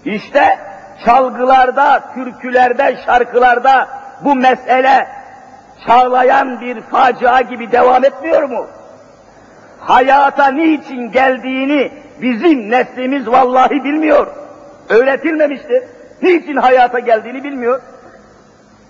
İşte 0.04 0.58
çalgılarda, 1.04 2.02
türkülerde, 2.14 2.96
şarkılarda 3.06 3.88
bu 4.24 4.34
mesele 4.34 5.08
çağlayan 5.86 6.60
bir 6.60 6.80
facia 6.80 7.40
gibi 7.40 7.72
devam 7.72 8.04
etmiyor 8.04 8.42
mu? 8.42 8.66
Hayata 9.80 10.46
niçin 10.46 11.12
geldiğini 11.12 11.92
bizim 12.20 12.70
neslimiz 12.70 13.28
vallahi 13.28 13.84
bilmiyor. 13.84 14.26
Öğretilmemiştir. 14.88 15.82
Niçin 16.22 16.56
hayata 16.56 16.98
geldiğini 16.98 17.44
bilmiyor. 17.44 17.80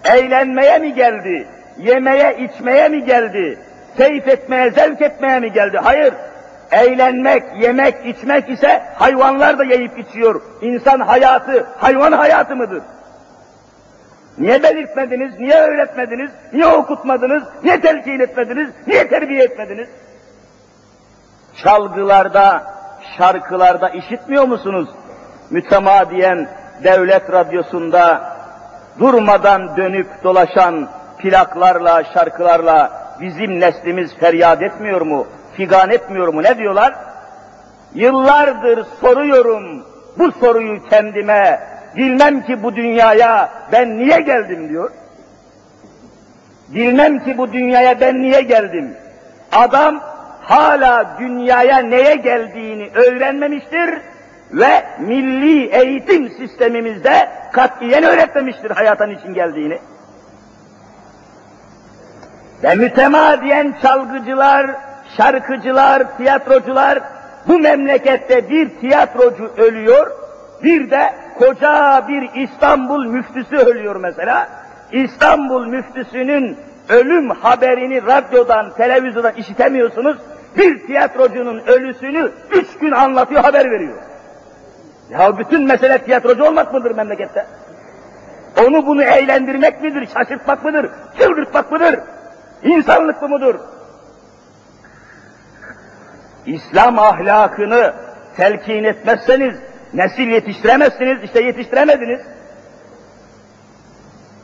Eğlenmeye 0.04 0.78
mi 0.78 0.94
geldi? 0.94 1.48
Yemeye, 1.78 2.36
içmeye 2.38 2.88
mi 2.88 3.04
geldi? 3.04 3.58
Keyif 3.96 4.28
etmeye, 4.28 4.70
zevk 4.70 5.02
etmeye 5.02 5.40
mi 5.40 5.52
geldi? 5.52 5.78
Hayır. 5.78 6.14
Eğlenmek, 6.70 7.42
yemek, 7.60 8.06
içmek 8.06 8.50
ise 8.50 8.82
hayvanlar 8.94 9.58
da 9.58 9.64
yiyip 9.64 9.98
içiyor. 9.98 10.42
İnsan 10.62 11.00
hayatı, 11.00 11.66
hayvan 11.78 12.12
hayatı 12.12 12.56
mıdır? 12.56 12.82
Niye 14.38 14.62
belirtmediniz, 14.62 15.40
niye 15.40 15.60
öğretmediniz, 15.60 16.30
niye 16.52 16.66
okutmadınız, 16.66 17.42
niye 17.62 17.80
telkin 17.80 18.20
etmediniz, 18.20 18.70
niye 18.86 19.08
terbiye 19.08 19.44
etmediniz? 19.44 19.88
Çalgılarda, 21.64 22.74
şarkılarda 23.18 23.88
işitmiyor 23.88 24.44
musunuz? 24.44 24.88
Mütemadiyen 25.50 26.48
devlet 26.84 27.32
radyosunda 27.32 28.32
durmadan 28.98 29.76
dönüp 29.76 30.06
dolaşan 30.24 30.88
plaklarla, 31.18 32.04
şarkılarla 32.14 32.90
bizim 33.20 33.60
neslimiz 33.60 34.14
feryat 34.14 34.62
etmiyor 34.62 35.00
mu? 35.00 35.26
Figan 35.56 35.90
etmiyor 35.90 36.28
mu? 36.28 36.42
Ne 36.42 36.58
diyorlar? 36.58 36.94
Yıllardır 37.94 38.86
soruyorum 39.00 39.84
bu 40.18 40.32
soruyu 40.32 40.82
kendime. 40.88 41.60
Bilmem 41.96 42.42
ki 42.42 42.62
bu 42.62 42.76
dünyaya 42.76 43.48
ben 43.72 43.98
niye 43.98 44.20
geldim 44.20 44.68
diyor. 44.68 44.90
Bilmem 46.68 47.24
ki 47.24 47.38
bu 47.38 47.52
dünyaya 47.52 48.00
ben 48.00 48.22
niye 48.22 48.40
geldim. 48.40 48.96
Adam 49.52 50.00
hala 50.42 51.16
dünyaya 51.18 51.78
neye 51.78 52.14
geldiğini 52.14 52.90
öğrenmemiştir 52.94 54.00
ve 54.52 54.84
milli 54.98 55.66
eğitim 55.66 56.28
sistemimizde 56.28 57.28
katiyen 57.52 58.04
öğretmemiştir 58.04 58.70
hayatan 58.70 59.10
için 59.10 59.34
geldiğini. 59.34 59.78
Ve 62.64 62.74
mütemadiyen 62.74 63.74
çalgıcılar, 63.82 64.70
şarkıcılar, 65.16 66.16
tiyatrocular 66.16 67.00
bu 67.48 67.58
memlekette 67.58 68.50
bir 68.50 68.68
tiyatrocu 68.68 69.52
ölüyor, 69.56 70.10
bir 70.62 70.90
de 70.90 71.14
koca 71.38 72.04
bir 72.08 72.30
İstanbul 72.42 73.04
müftüsü 73.04 73.56
ölüyor 73.56 73.96
mesela. 73.96 74.48
İstanbul 74.92 75.66
müftüsünün 75.66 76.56
ölüm 76.88 77.30
haberini 77.30 78.06
radyodan, 78.06 78.74
televizyondan 78.74 79.34
işitemiyorsunuz. 79.34 80.16
Bir 80.56 80.86
tiyatrocunun 80.86 81.58
ölüsünü 81.66 82.32
üç 82.50 82.78
gün 82.78 82.92
anlatıyor, 82.92 83.42
haber 83.42 83.70
veriyor. 83.70 83.96
Ya 85.10 85.38
bütün 85.38 85.66
mesele 85.66 85.98
tiyatrocu 86.04 86.44
olmak 86.44 86.74
mıdır 86.74 86.90
memlekette? 86.90 87.46
Onu 88.66 88.86
bunu 88.86 89.02
eğlendirmek 89.02 89.82
midir, 89.82 90.08
şaşırtmak 90.14 90.64
mıdır, 90.64 90.90
çıldırtmak 91.18 91.72
mıdır? 91.72 92.00
İnsanlık 92.62 93.22
mı 93.22 93.28
mudur? 93.28 93.54
İslam 96.46 96.98
ahlakını 96.98 97.94
telkin 98.36 98.84
etmezseniz 98.84 99.54
nesil 99.94 100.28
yetiştiremezsiniz, 100.28 101.24
işte 101.24 101.42
yetiştiremediniz. 101.42 102.20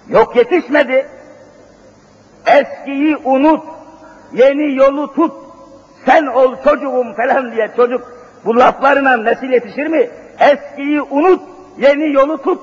Yok 0.09 0.37
yetişmedi. 0.37 1.09
Eskiyi 2.47 3.17
unut, 3.17 3.65
yeni 4.33 4.77
yolu 4.77 5.15
tut, 5.15 5.33
sen 6.07 6.27
ol 6.27 6.57
çocuğum 6.65 7.15
falan 7.17 7.53
diye 7.53 7.71
çocuk 7.77 8.13
bu 8.45 8.57
laflarına 8.57 9.17
nesil 9.17 9.51
yetişir 9.51 9.87
mi? 9.87 10.11
Eskiyi 10.41 11.03
unut, 11.03 11.43
yeni 11.79 12.13
yolu 12.13 12.43
tut. 12.43 12.61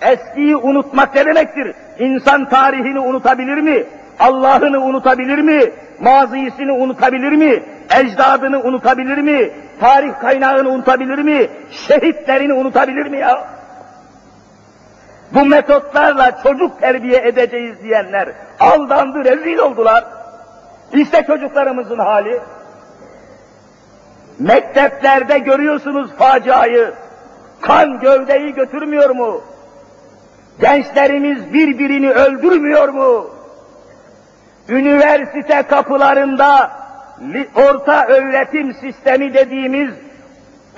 Eskiyi 0.00 0.56
unutmak 0.56 1.14
ne 1.14 1.26
demektir? 1.26 1.74
İnsan 1.98 2.48
tarihini 2.48 2.98
unutabilir 2.98 3.56
mi? 3.56 3.84
Allah'ını 4.20 4.80
unutabilir 4.80 5.38
mi? 5.38 5.72
Mazisini 6.00 6.72
unutabilir 6.72 7.32
mi? 7.32 7.62
Ecdadını 8.00 8.60
unutabilir 8.62 9.18
mi? 9.18 9.50
Tarih 9.80 10.12
kaynağını 10.20 10.68
unutabilir 10.68 11.18
mi? 11.18 11.48
Şehitlerini 11.70 12.52
unutabilir 12.52 13.06
mi 13.06 13.18
ya? 13.18 13.44
Bu 15.34 15.44
metotlarla 15.44 16.42
çocuk 16.42 16.80
terbiye 16.80 17.18
edeceğiz 17.18 17.82
diyenler 17.82 18.28
aldandı, 18.60 19.24
rezil 19.24 19.58
oldular. 19.58 20.04
İşte 20.92 21.24
çocuklarımızın 21.26 21.98
hali. 21.98 22.40
Mekteplerde 24.38 25.38
görüyorsunuz 25.38 26.10
faciayı. 26.18 26.92
Kan 27.62 28.00
gövdeyi 28.00 28.54
götürmüyor 28.54 29.10
mu? 29.10 29.40
Gençlerimiz 30.60 31.52
birbirini 31.52 32.10
öldürmüyor 32.10 32.88
mu? 32.88 33.30
Üniversite 34.68 35.62
kapılarında 35.62 36.70
orta 37.54 38.06
öğretim 38.06 38.74
sistemi 38.74 39.34
dediğimiz 39.34 39.90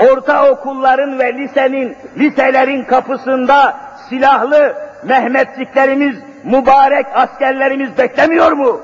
orta 0.00 0.50
okulların 0.50 1.18
ve 1.18 1.34
lisenin, 1.34 1.96
liselerin 2.18 2.84
kapısında 2.84 3.76
silahlı 4.08 4.74
Mehmetçiklerimiz, 5.04 6.16
mübarek 6.44 7.06
askerlerimiz 7.14 7.98
beklemiyor 7.98 8.52
mu? 8.52 8.80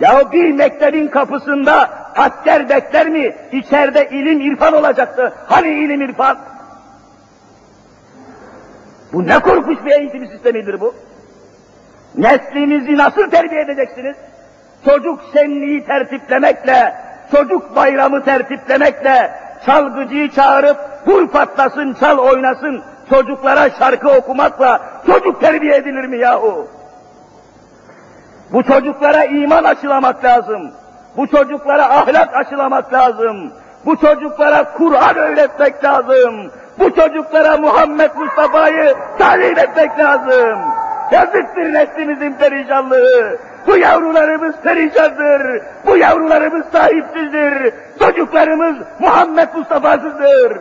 Ya 0.00 0.32
bir 0.32 0.52
mektebin 0.52 1.08
kapısında 1.08 2.03
asker 2.16 2.68
bekler 2.68 3.08
mi? 3.08 3.36
İçeride 3.52 4.08
ilim 4.08 4.40
irfan 4.40 4.74
olacaktı. 4.74 5.32
Hani 5.46 5.68
ilim 5.68 6.02
irfan? 6.02 6.38
Bu 9.12 9.26
ne 9.26 9.38
korkunç 9.38 9.84
bir 9.84 9.90
eğitim 9.90 10.26
sistemidir 10.26 10.80
bu? 10.80 10.94
Neslinizi 12.14 12.96
nasıl 12.96 13.30
terbiye 13.30 13.60
edeceksiniz? 13.60 14.16
Çocuk 14.84 15.20
şenliği 15.32 15.84
tertiplemekle, 15.84 16.94
çocuk 17.30 17.76
bayramı 17.76 18.24
tertiplemekle, 18.24 19.30
çalgıcıyı 19.66 20.30
çağırıp 20.30 20.76
vur 21.06 21.28
patlasın, 21.28 21.96
çal 22.00 22.18
oynasın, 22.18 22.82
çocuklara 23.10 23.70
şarkı 23.70 24.08
okumakla 24.08 24.80
çocuk 25.06 25.40
terbiye 25.40 25.76
edilir 25.76 26.04
mi 26.04 26.18
yahu? 26.18 26.68
Bu 28.52 28.62
çocuklara 28.62 29.24
iman 29.24 29.64
aşılamak 29.64 30.24
lazım. 30.24 30.72
Bu 31.16 31.26
çocuklara 31.26 31.84
ahlak 31.84 32.34
aşılamak 32.34 32.92
lazım. 32.92 33.52
Bu 33.86 33.96
çocuklara 33.96 34.64
Kur'an 34.64 35.16
öğretmek 35.16 35.84
lazım. 35.84 36.50
Bu 36.78 36.94
çocuklara 36.94 37.56
Muhammed 37.56 38.10
Mustafa'yı 38.16 38.94
talim 39.18 39.58
etmek 39.58 39.98
lazım. 39.98 40.58
Yazıktır 41.12 41.72
neslimizin 41.72 42.32
perişanlığı. 42.32 43.38
Bu 43.66 43.76
yavrularımız 43.76 44.54
perişandır. 44.62 45.62
Bu 45.86 45.96
yavrularımız 45.96 46.64
sahipsizdir. 46.72 47.74
Çocuklarımız 47.98 48.76
Muhammed 48.98 49.48
Mustafa'sızdır. 49.54 50.58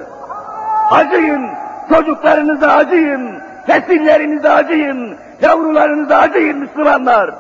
Acıyın, 0.92 1.50
çocuklarınıza 1.90 2.68
acıyın, 2.68 3.36
nesillerinize 3.68 4.50
acıyın, 4.50 5.16
yavrularınıza 5.42 6.18
acıyın 6.18 6.58
Müslümanlar. 6.58 7.32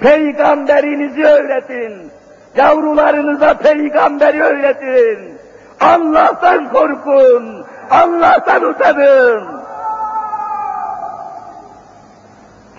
Peygamberinizi 0.00 1.24
öğretin. 1.24 2.10
Yavrularınıza 2.56 3.54
peygamberi 3.54 4.42
öğretin. 4.42 5.38
Allah'tan 5.80 6.72
korkun. 6.72 7.64
Allah'tan 7.90 8.62
utanın. 8.62 9.42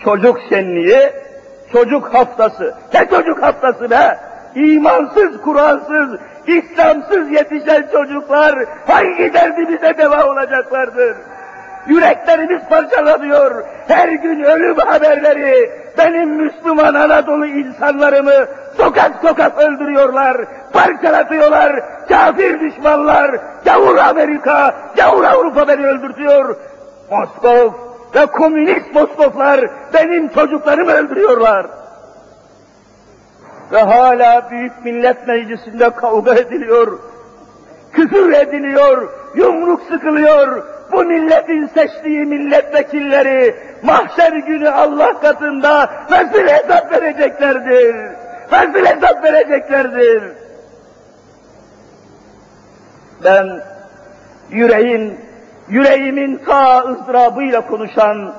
Çocuk 0.04 0.38
şenliği, 0.50 1.12
çocuk 1.72 2.14
haftası. 2.14 2.76
Ne 2.94 3.10
çocuk 3.10 3.44
haftası 3.44 3.90
be? 3.90 4.20
İmansız, 4.56 5.42
Kur'ansız, 5.42 6.20
İslamsız 6.48 7.32
yetişen 7.32 7.88
çocuklar 7.92 8.56
hangi 8.88 9.34
derdimize 9.34 9.98
deva 9.98 10.26
olacaklardır? 10.26 11.16
Yüreklerimiz 11.88 12.62
parçalanıyor. 12.70 13.64
Her 13.88 14.10
gün 14.10 14.44
ölüm 14.44 14.78
haberleri. 14.78 15.72
Benim 15.98 16.30
Müslüman 16.30 16.94
Anadolu 16.94 17.46
insanlarımı 17.46 18.48
sokak 18.78 19.12
sokak 19.22 19.58
öldürüyorlar, 19.58 20.38
parçalatıyorlar. 20.74 21.84
Kafir 22.10 22.60
düşmanlar, 22.60 23.36
gavur 23.66 23.98
Amerika, 23.98 24.76
gavur 24.96 25.24
Avrupa 25.24 25.68
beni 25.68 25.88
öldürtüyor. 25.88 26.56
Moskov 27.12 27.72
ve 28.16 28.26
komünist 28.26 28.94
Moskovlar 28.94 29.70
benim 29.94 30.28
çocuklarımı 30.28 30.92
öldürüyorlar. 30.92 31.66
Ve 33.72 33.82
hala 33.82 34.52
Büyük 34.52 34.86
Millet 34.86 35.28
Meclisi'nde 35.28 35.90
kavga 35.90 36.34
ediliyor, 36.34 37.00
küfür 37.94 38.34
ediliyor, 38.34 39.10
yumruk 39.36 39.82
sıkılıyor, 39.92 40.64
bu 40.92 41.04
milletin 41.04 41.68
seçtiği 41.68 42.26
milletvekilleri 42.26 43.56
mahşer 43.84 44.34
günü 44.34 44.70
Allah 44.70 45.20
katında 45.20 45.90
nasıl 46.10 46.48
hesap 46.48 46.92
vereceklerdir? 46.92 47.96
Nasıl 48.52 48.86
hesap 48.86 49.24
vereceklerdir? 49.24 50.24
Ben 53.24 53.48
yüreğin, 54.50 55.20
yüreğimin 55.70 56.38
ta 56.46 56.84
ızdırabıyla 56.84 57.68
konuşan 57.68 58.34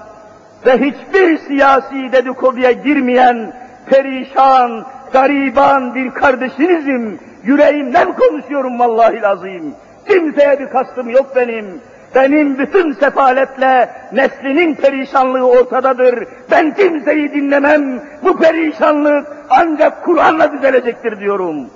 ve 0.67 0.79
hiçbir 0.79 1.39
siyasi 1.39 2.13
dedikoduya 2.13 2.73
girmeyen 2.73 3.53
perişan, 3.87 4.85
gariban 5.13 5.95
bir 5.95 6.11
kardeşinizim. 6.11 7.21
Yüreğimden 7.45 8.13
konuşuyorum 8.13 8.79
vallahi 8.79 9.23
lazım. 9.23 9.75
Kimseye 10.09 10.61
bir 10.61 10.69
kastım 10.69 11.11
yok 11.11 11.37
benim. 11.37 11.81
Benim 12.15 12.59
bütün 12.59 12.93
sefaletle 12.93 13.91
neslinin 14.13 14.75
perişanlığı 14.75 15.49
ortadadır. 15.49 16.29
Ben 16.51 16.75
kimseyi 16.75 17.33
dinlemem. 17.33 18.03
Bu 18.23 18.39
perişanlık 18.39 19.27
ancak 19.51 20.05
Kur'an'la 20.05 20.53
düzelecektir 20.53 21.21
diyorum. 21.21 21.71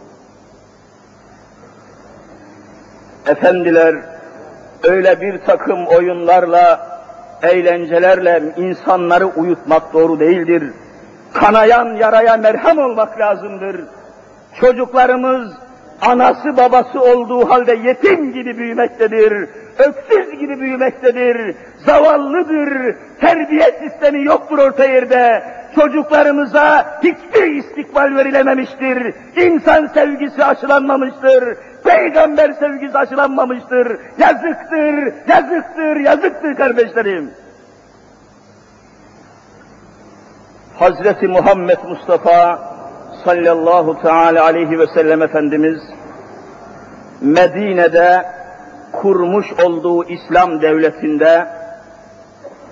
Efendiler, 3.27 3.95
öyle 4.83 5.21
bir 5.21 5.39
takım 5.39 5.87
oyunlarla, 5.87 6.87
eğlencelerle 7.43 8.43
insanları 8.57 9.27
uyutmak 9.27 9.93
doğru 9.93 10.21
değildir. 10.21 10.63
Kanayan 11.33 11.97
yaraya 11.97 12.37
merhem 12.37 12.79
olmak 12.79 13.19
lazımdır. 13.19 13.81
Çocuklarımız 14.61 15.53
anası 16.03 16.57
babası 16.57 17.01
olduğu 17.01 17.51
halde 17.51 17.75
yetim 17.75 18.33
gibi 18.33 18.59
büyümektedir 18.59 19.49
öksüz 19.79 20.22
gibi 20.47 20.61
büyümektedir, 20.61 21.57
zavallıdır, 21.87 22.97
terbiye 23.21 23.79
sistemi 23.83 24.25
yoktur 24.25 24.59
orta 24.59 24.85
yerde, 24.85 25.43
çocuklarımıza 25.75 26.99
hiçbir 27.03 27.55
istikbal 27.55 28.17
verilememiştir, 28.17 29.15
insan 29.37 29.87
sevgisi 29.87 30.45
aşılanmamıştır, 30.45 31.57
peygamber 31.85 32.53
sevgisi 32.53 32.99
aşılanmamıştır, 32.99 33.99
yazıktır, 34.19 35.13
yazıktır, 35.29 35.97
yazıktır 35.97 36.55
kardeşlerim. 36.55 37.31
Hazreti 40.79 41.29
Muhammed 41.29 41.79
Mustafa 41.89 42.59
sallallahu 43.25 44.03
teala 44.03 44.45
aleyhi 44.45 44.79
ve 44.79 44.87
sellem 44.87 45.23
Efendimiz 45.23 45.81
Medine'de 47.21 48.25
kurmuş 48.93 49.47
olduğu 49.53 50.05
İslam 50.05 50.63
devletinde, 50.63 51.47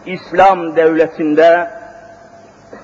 İslam 0.06 0.76
devletinde 0.76 1.70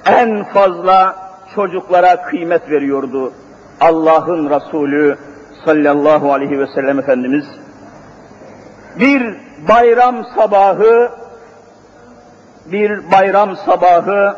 en 0.06 0.44
fazla 0.44 1.16
çocuklara 1.54 2.22
kıymet 2.22 2.70
veriyordu. 2.70 3.32
Allah'ın 3.80 4.50
Resulü 4.50 5.18
sallallahu 5.64 6.32
aleyhi 6.32 6.58
ve 6.58 6.66
sellem 6.74 6.98
Efendimiz 6.98 7.44
bir 8.98 9.36
bayram 9.68 10.24
sabahı 10.36 11.10
bir 12.66 13.12
bayram 13.12 13.56
sabahı 13.56 14.36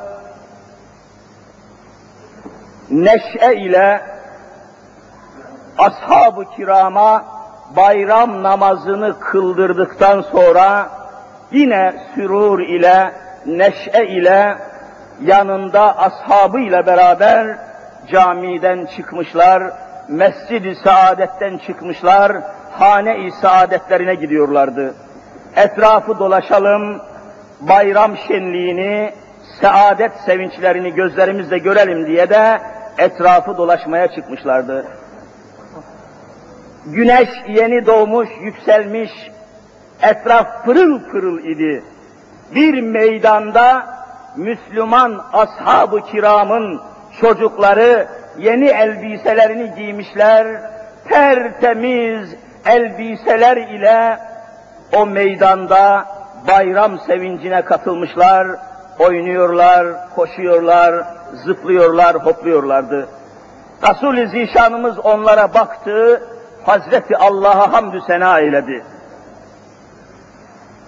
neşe 2.91 3.55
ile 3.55 4.03
ashab-ı 5.79 6.45
kirama 6.57 7.25
bayram 7.77 8.43
namazını 8.43 9.21
kıldırdıktan 9.21 10.21
sonra 10.21 10.89
yine 11.53 11.95
sürur 12.15 12.61
ile, 12.61 13.13
neşe 13.47 14.05
ile 14.05 14.59
yanında 15.23 15.99
ashabıyla 15.99 16.87
beraber 16.87 17.59
camiden 18.13 18.87
çıkmışlar, 18.97 19.63
Mescid-i 20.09 20.75
Saadet'ten 20.75 21.59
çıkmışlar, 21.59 22.33
hane-i 22.73 23.33
saadetlerine 23.33 24.15
gidiyorlardı. 24.15 24.95
etrafı 25.57 26.19
dolaşalım, 26.19 27.01
bayram 27.61 28.17
şenliğini, 28.17 29.13
saadet 29.61 30.13
sevinçlerini 30.27 30.95
gözlerimizle 30.95 31.59
görelim 31.59 32.07
diye 32.07 32.31
de 32.31 32.59
etrafı 32.99 33.57
dolaşmaya 33.57 34.09
çıkmışlardı. 34.09 34.85
Güneş 36.87 37.29
yeni 37.49 37.87
doğmuş, 37.87 38.29
yükselmiş, 38.41 39.11
etraf 40.03 40.65
pırıl 40.65 41.01
pırıl 41.11 41.39
idi. 41.39 41.85
Bir 42.55 42.83
meydanda 42.83 43.87
Müslüman 44.37 45.25
ashab-ı 45.33 46.01
kiramın 46.01 46.81
çocukları 47.21 48.09
yeni 48.39 48.69
elbiselerini 48.69 49.75
giymişler, 49.75 50.47
tertemiz 51.09 52.35
elbiseler 52.67 53.57
ile 53.57 54.19
o 54.97 55.07
meydanda 55.07 56.07
bayram 56.49 56.99
sevincine 56.99 57.63
katılmışlar, 57.63 58.49
oynuyorlar, 58.99 59.87
koşuyorlar, 60.15 61.05
zıplıyorlar, 61.45 62.17
hopluyorlardı. 62.17 63.09
Resul-i 63.89 64.29
Zişanımız 64.29 64.99
onlara 64.99 65.55
baktı, 65.55 66.23
Hazreti 66.65 67.17
Allah'a 67.17 67.73
hamdü 67.73 68.01
sena 68.07 68.41
eyledi. 68.41 68.85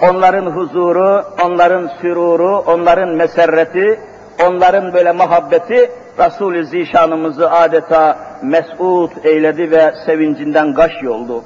Onların 0.03 0.47
huzuru, 0.47 1.25
onların 1.45 1.91
süruru, 2.01 2.59
onların 2.59 3.09
meserreti, 3.09 4.01
onların 4.47 4.93
böyle 4.93 5.13
muhabbeti 5.13 5.91
Resul-i 6.19 6.67
Zişanımızı 6.67 7.51
adeta 7.51 8.19
mesut 8.43 9.27
eyledi 9.27 9.71
ve 9.71 9.95
sevincinden 10.07 10.75
gaş 10.75 10.93
yoldu. 11.03 11.45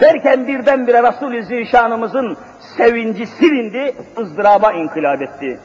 Derken 0.00 0.46
birdenbire 0.46 1.02
Resul-i 1.02 1.44
Zişanımızın 1.44 2.36
sevinci 2.76 3.26
silindi, 3.26 3.94
ızdıraba 4.18 4.72
inkılap 4.72 5.22
etti. 5.22 5.58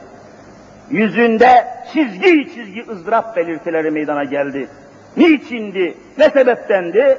Yüzünde 0.90 1.64
çizgi 1.92 2.54
çizgi 2.54 2.84
ızdırap 2.90 3.36
belirtileri 3.36 3.90
meydana 3.90 4.24
geldi. 4.24 4.68
Niçindi, 5.16 5.94
ne 6.18 6.30
sebeptendi? 6.30 7.18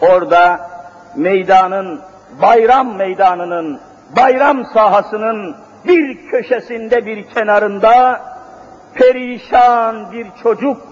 Orada 0.00 0.70
meydanın, 1.16 2.00
bayram 2.42 2.96
meydanının, 2.96 3.80
bayram 4.16 4.64
sahasının 4.64 5.56
bir 5.84 6.28
köşesinde 6.28 7.06
bir 7.06 7.28
kenarında 7.28 8.22
perişan 8.94 10.12
bir 10.12 10.26
çocuk, 10.42 10.82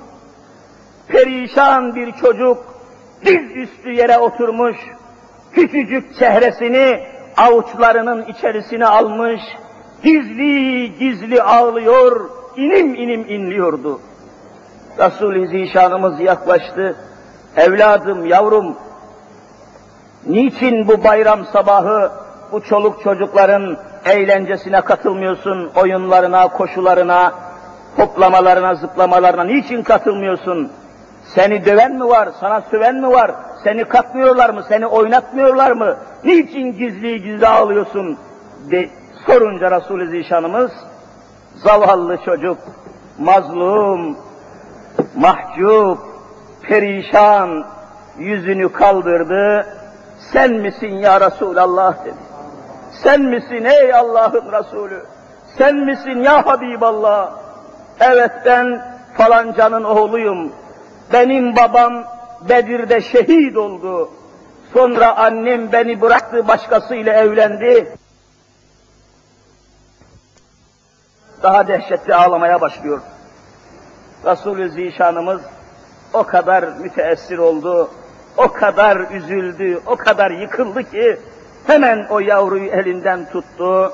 perişan 1.09 1.94
bir 1.94 2.12
çocuk 2.12 2.59
diz 3.24 3.56
üstü 3.56 3.92
yere 3.92 4.18
oturmuş, 4.18 4.76
küçücük 5.52 6.18
çehresini 6.18 7.00
avuçlarının 7.37 8.24
içerisine 8.26 8.87
almış, 8.87 9.40
gizli 10.02 10.94
gizli 10.98 11.42
ağlıyor, 11.42 12.30
inim 12.56 12.94
inim 12.94 13.24
inliyordu. 13.28 14.00
Resul-i 15.01 15.49
Zişanımız 15.49 16.21
yaklaştı. 16.21 16.97
Evladım, 17.57 18.27
yavrum, 18.27 18.77
niçin 20.27 20.89
bu 20.89 21.05
bayram 21.05 21.45
sabahı 21.53 22.11
bu 22.53 22.61
çoluk 22.61 23.03
çocukların 23.03 23.77
eğlencesine 24.05 24.81
katılmıyorsun, 24.81 25.71
oyunlarına, 25.77 26.49
koşularına, 26.49 27.33
hoplamalarına, 27.97 28.75
zıplamalarına 28.75 29.45
niçin 29.45 29.83
katılmıyorsun? 29.83 30.73
Seni 31.35 31.65
döven 31.65 31.93
mi 31.93 32.05
var, 32.05 32.29
sana 32.41 32.61
söven 32.71 32.97
mi 32.97 33.11
var, 33.11 33.31
seni 33.65 33.85
katmıyorlar 33.85 34.51
mı, 34.51 34.65
seni 34.69 34.87
oynatmıyorlar 34.87 35.73
mı? 35.73 35.97
Niçin 36.25 36.73
gizli 36.79 37.23
gizli 37.23 37.47
ağlıyorsun? 37.47 38.19
De, 38.71 38.89
sorunca 39.27 39.71
Resul-i 39.71 40.07
Zişanımız, 40.07 40.71
zavallı 41.55 42.17
çocuk, 42.25 42.59
mazlum, 43.19 44.17
mahcup, 45.16 45.99
perişan, 46.62 47.66
yüzünü 48.18 48.73
kaldırdı, 48.73 49.66
sen 50.33 50.53
misin 50.53 50.94
ya 50.96 51.20
Resulallah 51.20 52.05
dedi. 52.05 52.14
Sen 53.03 53.20
misin 53.20 53.64
ey 53.64 53.94
Allah'ın 53.94 54.53
Resulü? 54.53 55.05
Sen 55.59 55.77
misin 55.77 56.23
ya 56.23 56.46
Habiballah? 56.46 57.31
Evet 58.01 58.33
ben 58.46 58.85
falancanın 59.16 59.85
oğluyum. 59.85 60.53
Benim 61.12 61.57
babam 61.57 62.05
Bedir'de 62.49 63.01
şehit 63.01 63.57
oldu. 63.57 64.11
Sonra 64.73 65.16
annem 65.16 65.73
beni 65.73 66.01
bıraktı 66.01 66.49
başkasıyla 66.49 67.12
evlendi. 67.12 67.94
Daha 71.42 71.68
dehşetli 71.68 72.14
ağlamaya 72.14 72.61
başlıyor. 72.61 73.01
Resulü 74.24 74.70
Zişanımız 74.70 75.40
o 76.12 76.24
kadar 76.24 76.62
müteessir 76.62 77.38
oldu, 77.38 77.90
o 78.37 78.52
kadar 78.52 78.96
üzüldü, 78.96 79.80
o 79.87 79.96
kadar 79.96 80.30
yıkıldı 80.30 80.83
ki 80.83 81.16
hemen 81.66 82.06
o 82.11 82.20
yavruyu 82.20 82.70
elinden 82.70 83.24
tuttu. 83.24 83.92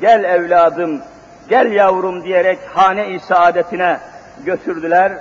Gel 0.00 0.24
evladım, 0.24 1.02
gel 1.48 1.72
yavrum 1.72 2.24
diyerek 2.24 2.58
hane-i 2.74 3.20
saadetine 3.20 3.98
götürdüler 4.44 5.12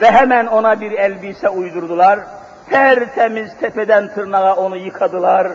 ve 0.00 0.10
hemen 0.10 0.46
ona 0.46 0.80
bir 0.80 0.92
elbise 0.92 1.48
uydurdular. 1.48 2.18
Tertemiz 2.70 3.56
tepeden 3.60 4.08
tırnağa 4.14 4.54
onu 4.54 4.76
yıkadılar, 4.76 5.48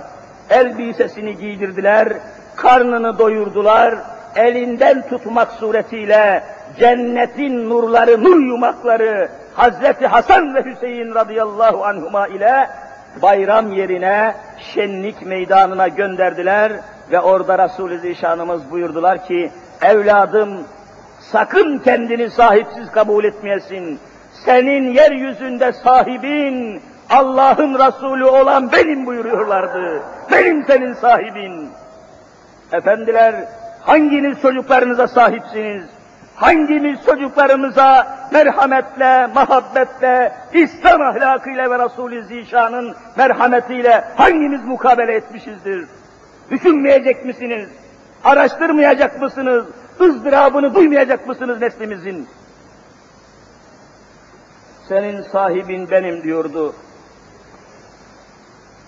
elbisesini 0.49 1.37
giydirdiler, 1.37 2.13
karnını 2.55 3.19
doyurdular, 3.19 3.95
elinden 4.35 5.07
tutmak 5.07 5.51
suretiyle 5.51 6.43
cennetin 6.79 7.69
nurları, 7.69 8.23
nur 8.23 8.43
yumakları 8.43 9.29
Hazreti 9.53 10.07
Hasan 10.07 10.55
ve 10.55 10.65
Hüseyin 10.65 11.15
radıyallahu 11.15 11.85
anhuma 11.85 12.27
ile 12.27 12.69
bayram 13.21 13.71
yerine, 13.71 14.35
şenlik 14.73 15.25
meydanına 15.25 15.87
gönderdiler 15.87 16.71
ve 17.11 17.19
orada 17.19 17.65
Resul-i 17.65 17.99
Zişanımız 17.99 18.71
buyurdular 18.71 19.25
ki, 19.25 19.51
evladım 19.81 20.63
sakın 21.19 21.77
kendini 21.79 22.29
sahipsiz 22.29 22.91
kabul 22.91 23.23
etmeyesin. 23.23 23.99
Senin 24.45 24.93
yeryüzünde 24.93 25.73
sahibin 25.73 26.81
Allah'ın 27.09 27.73
Resulü 27.73 28.25
olan 28.25 28.71
benim 28.71 29.05
buyuruyorlardı. 29.05 30.01
Benim 30.31 30.65
senin 30.65 30.93
sahibin. 30.93 31.69
Efendiler, 32.71 33.35
hanginiz 33.85 34.41
çocuklarınıza 34.41 35.07
sahipsiniz? 35.07 35.83
Hangimiz 36.35 36.99
çocuklarımıza 37.05 38.17
merhametle, 38.31 39.27
muhabbetle, 39.27 40.33
İslam 40.53 41.01
ahlakıyla 41.01 41.71
ve 41.71 41.85
Resulü 41.85 42.23
Zişan'ın 42.23 42.95
merhametiyle 43.17 44.03
hangimiz 44.15 44.65
mukabele 44.65 45.13
etmişizdir? 45.13 45.87
Düşünmeyecek 46.51 47.25
misiniz? 47.25 47.69
Araştırmayacak 48.23 49.21
mısınız? 49.21 49.65
ızdırabını 50.01 50.75
duymayacak 50.75 51.27
mısınız 51.27 51.61
neslimizin? 51.61 52.27
Senin 54.89 55.21
sahibin 55.21 55.89
benim 55.91 56.23
diyordu. 56.23 56.75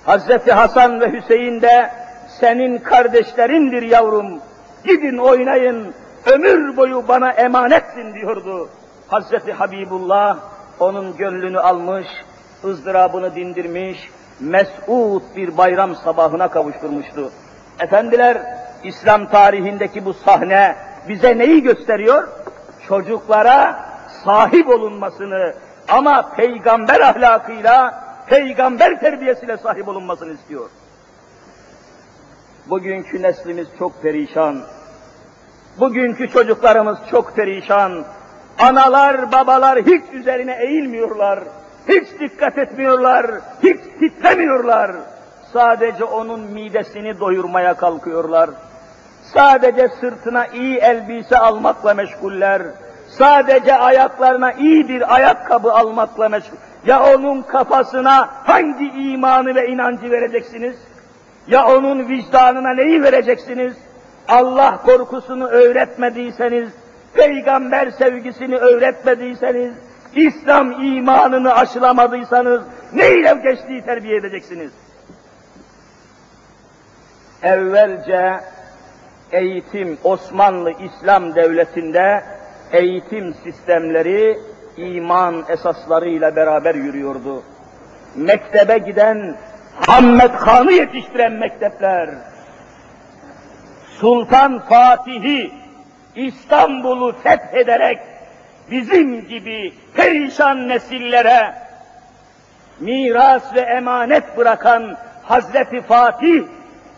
Hazreti 0.06 0.52
Hasan 0.52 1.02
ve 1.02 1.14
Hüseyin 1.14 1.62
de 1.62 1.92
senin 2.40 2.78
kardeşlerindir 2.78 3.82
yavrum. 3.82 4.42
Gidin 4.86 5.18
oynayın, 5.18 5.94
ömür 6.26 6.78
boyu 6.78 7.08
bana 7.08 7.32
emanetsin 7.32 8.14
diyordu. 8.14 8.70
Hazreti 9.08 9.54
Habibullah 9.54 10.38
onun 10.80 11.18
gönlünü 11.18 11.60
almış, 11.60 12.08
ızdırabını 12.64 13.36
dindirmiş, 13.36 14.10
mes'ud 14.40 15.22
bir 15.36 15.58
bayram 15.58 15.96
sabahına 15.96 16.48
kavuşturmuştu. 16.48 17.32
Efendiler, 17.80 18.38
İslam 18.84 19.30
tarihindeki 19.30 20.06
bu 20.06 20.14
sahne 20.14 20.76
bize 21.10 21.38
neyi 21.38 21.64
gösteriyor? 21.64 22.28
Çocuklara 22.88 23.86
sahip 24.24 24.70
olunmasını 24.70 25.54
ama 25.88 26.30
peygamber 26.36 27.00
ahlakıyla, 27.00 28.04
peygamber 28.28 29.00
terbiyesiyle 29.00 29.58
sahip 29.58 29.88
olunmasını 29.88 30.34
istiyor. 30.34 30.70
Bugünkü 32.70 33.22
neslimiz 33.22 33.68
çok 33.80 34.02
perişan. 34.02 34.62
Bugünkü 35.80 36.30
çocuklarımız 36.30 36.98
çok 37.12 37.36
perişan. 37.36 38.04
Analar, 38.60 39.32
babalar 39.32 39.80
hiç 39.80 40.04
üzerine 40.14 40.58
eğilmiyorlar. 40.62 41.40
Hiç 41.90 42.20
dikkat 42.20 42.58
etmiyorlar. 42.58 43.26
Hiç 43.64 43.80
titremiyorlar. 44.00 44.92
Sadece 45.54 46.04
onun 46.04 46.40
midesini 46.40 47.20
doyurmaya 47.20 47.74
kalkıyorlar. 47.74 48.50
Sadece 49.34 49.88
sırtına 50.00 50.48
iyi 50.48 50.78
elbise 50.78 51.38
almakla 51.38 51.94
meşguller. 51.94 52.62
Sadece 53.10 53.76
ayaklarına 53.76 54.52
iyi 54.52 54.90
bir 54.90 55.16
ayakkabı 55.16 55.74
almakla 55.74 56.30
meşgul. 56.30 56.58
Ya 56.86 57.16
onun 57.16 57.42
kafasına 57.42 58.30
hangi 58.44 58.86
imanı 58.86 59.56
ve 59.56 59.68
inancı 59.68 60.12
vereceksiniz? 60.12 60.76
Ya 61.48 61.68
onun 61.68 62.10
vicdanına 62.10 62.74
neyi 62.74 63.04
vereceksiniz? 63.04 63.78
Allah 64.28 64.82
korkusunu 64.86 65.48
öğretmediyseniz, 65.48 66.70
peygamber 67.14 67.92
sevgisini 67.92 68.56
öğretmediyseniz, 68.58 69.74
İslam 70.16 70.72
imanını 70.72 71.54
aşılamadıysanız 71.54 72.62
neyle 72.94 73.34
gençliği 73.44 73.82
terbiye 73.82 74.18
edeceksiniz? 74.18 74.72
Evvelce 77.44 78.40
eğitim 79.32 79.98
Osmanlı 80.04 80.72
İslam 80.72 81.36
Devleti'nde 81.36 82.24
eğitim 82.72 83.34
sistemleri 83.34 84.40
iman 84.78 85.46
esaslarıyla 85.50 86.36
beraber 86.36 86.76
yürüyordu. 86.76 87.44
Mektebe 88.16 88.78
giden 88.78 89.38
Hammed 89.88 90.32
Han'ı 90.32 90.72
yetiştiren 90.72 91.32
mektepler, 91.32 92.10
Sultan 94.00 94.60
Fatih'i 94.60 95.52
İstanbul'u 96.16 97.16
fethederek 97.24 98.00
bizim 98.72 99.28
gibi 99.28 99.74
perişan 99.94 100.68
nesillere 100.68 101.54
miras 102.80 103.56
ve 103.56 103.60
emanet 103.60 104.38
bırakan 104.38 104.98
Hazreti 105.24 105.82
Fatih 105.82 106.44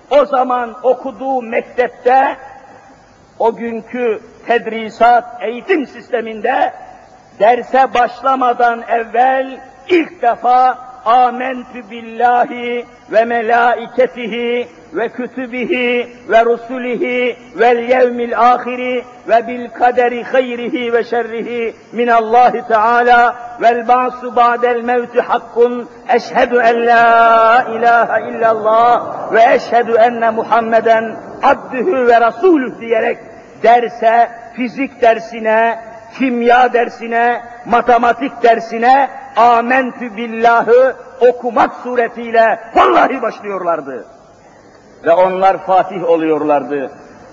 o 0.10 0.26
zaman 0.26 0.76
okuduğu 0.84 1.42
mektepte 1.42 2.38
o 3.40 3.56
günkü 3.56 4.20
tedrisat 4.48 5.44
eğitim 5.44 5.88
sisteminde 5.88 6.74
derse 7.40 7.94
başlamadan 7.94 8.84
evvel 8.88 9.60
ilk 9.90 10.22
defa 10.22 10.78
amentü 11.08 11.89
billahi 11.91 12.86
ve 13.12 13.26
melaiketihi 13.26 14.67
ve 14.93 15.10
kütübihi 15.10 16.08
ve 16.30 16.46
rusulihi 16.46 17.38
vel 17.56 17.89
yevmil 17.89 18.39
ahiri 18.39 19.04
ve 19.28 19.48
bil 19.48 19.70
kaderi 19.70 20.24
hayrihi 20.24 20.93
ve 20.93 21.04
şerrihi 21.04 21.76
min 21.91 22.08
Allah 22.08 22.67
Teala 22.67 23.36
vel 23.62 23.88
ba'su 23.88 24.36
ba'del 24.36 24.82
mevti 24.84 25.22
hakkun. 25.22 25.89
Eşhedü 26.10 26.60
en 26.63 26.88
la 26.88 27.65
ilahe 27.78 28.30
illallah 28.30 29.04
ve 29.34 29.43
eşhedü 29.54 29.91
enne 29.91 30.30
Muhammeden 30.30 31.15
abdühü 31.43 32.08
ve 32.08 32.22
rasulüh 32.22 32.80
diyerek 32.80 33.17
derse, 33.63 34.30
fizik 34.56 35.02
dersine, 35.02 35.80
kimya 36.17 36.74
dersine, 36.74 37.41
matematik 37.65 38.43
dersine 38.43 39.10
amentü 39.38 40.17
billahı 40.17 40.95
okumak 41.30 41.73
suretiyle 41.84 42.60
vallahi 42.76 43.21
başlıyorlardı. 43.21 44.06
Ve 45.06 45.12
onlar 45.12 45.65
Fatih 45.65 46.10
oluyorlardı. 46.10 46.91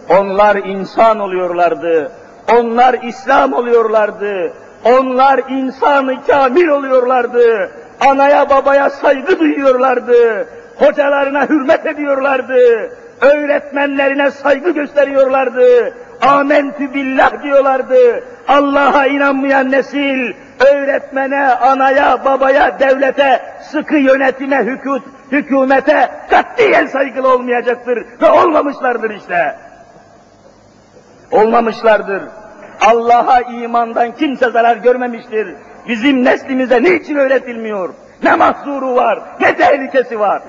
Onlar 0.08 0.56
insan 0.56 1.20
oluyorlardı. 1.20 2.12
Onlar 2.52 2.94
İslam 3.02 3.52
oluyorlardı. 3.52 4.52
Onlar 4.84 5.40
insanı 5.48 6.26
kamil 6.26 6.68
oluyorlardı. 6.68 7.70
Anaya 8.08 8.50
babaya 8.50 8.90
saygı 8.90 9.38
duyuyorlardı. 9.38 10.48
Hocalarına 10.78 11.48
hürmet 11.48 11.86
ediyorlardı. 11.86 12.90
Öğretmenlerine 13.24 14.30
saygı 14.30 14.70
gösteriyorlardı. 14.70 15.94
Amentü 16.22 16.94
billah 16.94 17.42
diyorlardı. 17.42 18.24
Allah'a 18.48 19.06
inanmayan 19.06 19.70
nesil, 19.70 20.32
öğretmene, 20.72 21.48
anaya, 21.48 22.24
babaya, 22.24 22.78
devlete, 22.80 23.42
sıkı 23.62 23.96
yönetime, 23.96 24.58
hüküt, 24.58 25.02
hükümete 25.32 26.10
katiyen 26.30 26.86
saygılı 26.86 27.34
olmayacaktır. 27.34 28.04
Ve 28.22 28.30
olmamışlardır 28.30 29.10
işte. 29.10 29.54
Olmamışlardır. 31.30 32.22
Allah'a 32.80 33.40
imandan 33.40 34.14
kimse 34.14 34.50
zarar 34.50 34.76
görmemiştir. 34.76 35.54
Bizim 35.88 36.24
neslimize 36.24 36.82
niçin 36.82 37.16
öğretilmiyor? 37.16 37.94
Ne 38.22 38.34
mahzuru 38.34 38.94
var, 38.94 39.18
ne 39.40 39.56
tehlikesi 39.56 40.20
var? 40.20 40.42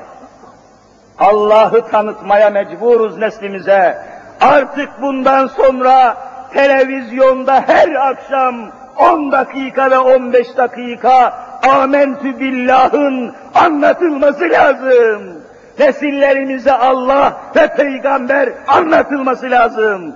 Allah'ı 1.20 1.88
tanıtmaya 1.92 2.50
mecburuz 2.50 3.18
neslimize. 3.18 3.98
Artık 4.42 4.90
bundan 5.02 5.48
sonra 5.48 6.18
televizyonda 6.54 7.64
her 7.68 7.96
akşam 7.96 8.56
10 8.98 9.32
dakika 9.32 9.92
ve 9.92 9.98
15 10.00 10.58
dakika 10.58 11.34
amentü 11.70 12.40
billahın 12.40 13.34
anlatılması 13.56 14.50
lazım. 14.50 15.42
Nesillerimize 15.80 16.72
Allah 16.74 17.38
ve 17.56 17.68
peygamber 17.68 18.50
anlatılması 18.68 19.52
lazım. 19.52 20.16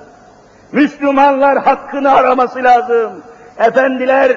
Müslümanlar 0.72 1.58
hakkını 1.58 2.14
araması 2.14 2.64
lazım. 2.64 3.24
Efendiler 3.58 4.32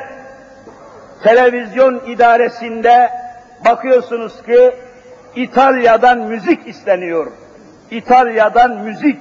televizyon 1.22 2.00
idaresinde 2.06 3.10
bakıyorsunuz 3.64 4.42
ki 4.42 4.74
İtalya'dan 5.36 6.18
müzik 6.18 6.68
isteniyor. 6.68 7.32
İtalya'dan 7.90 8.76
müzik. 8.76 9.18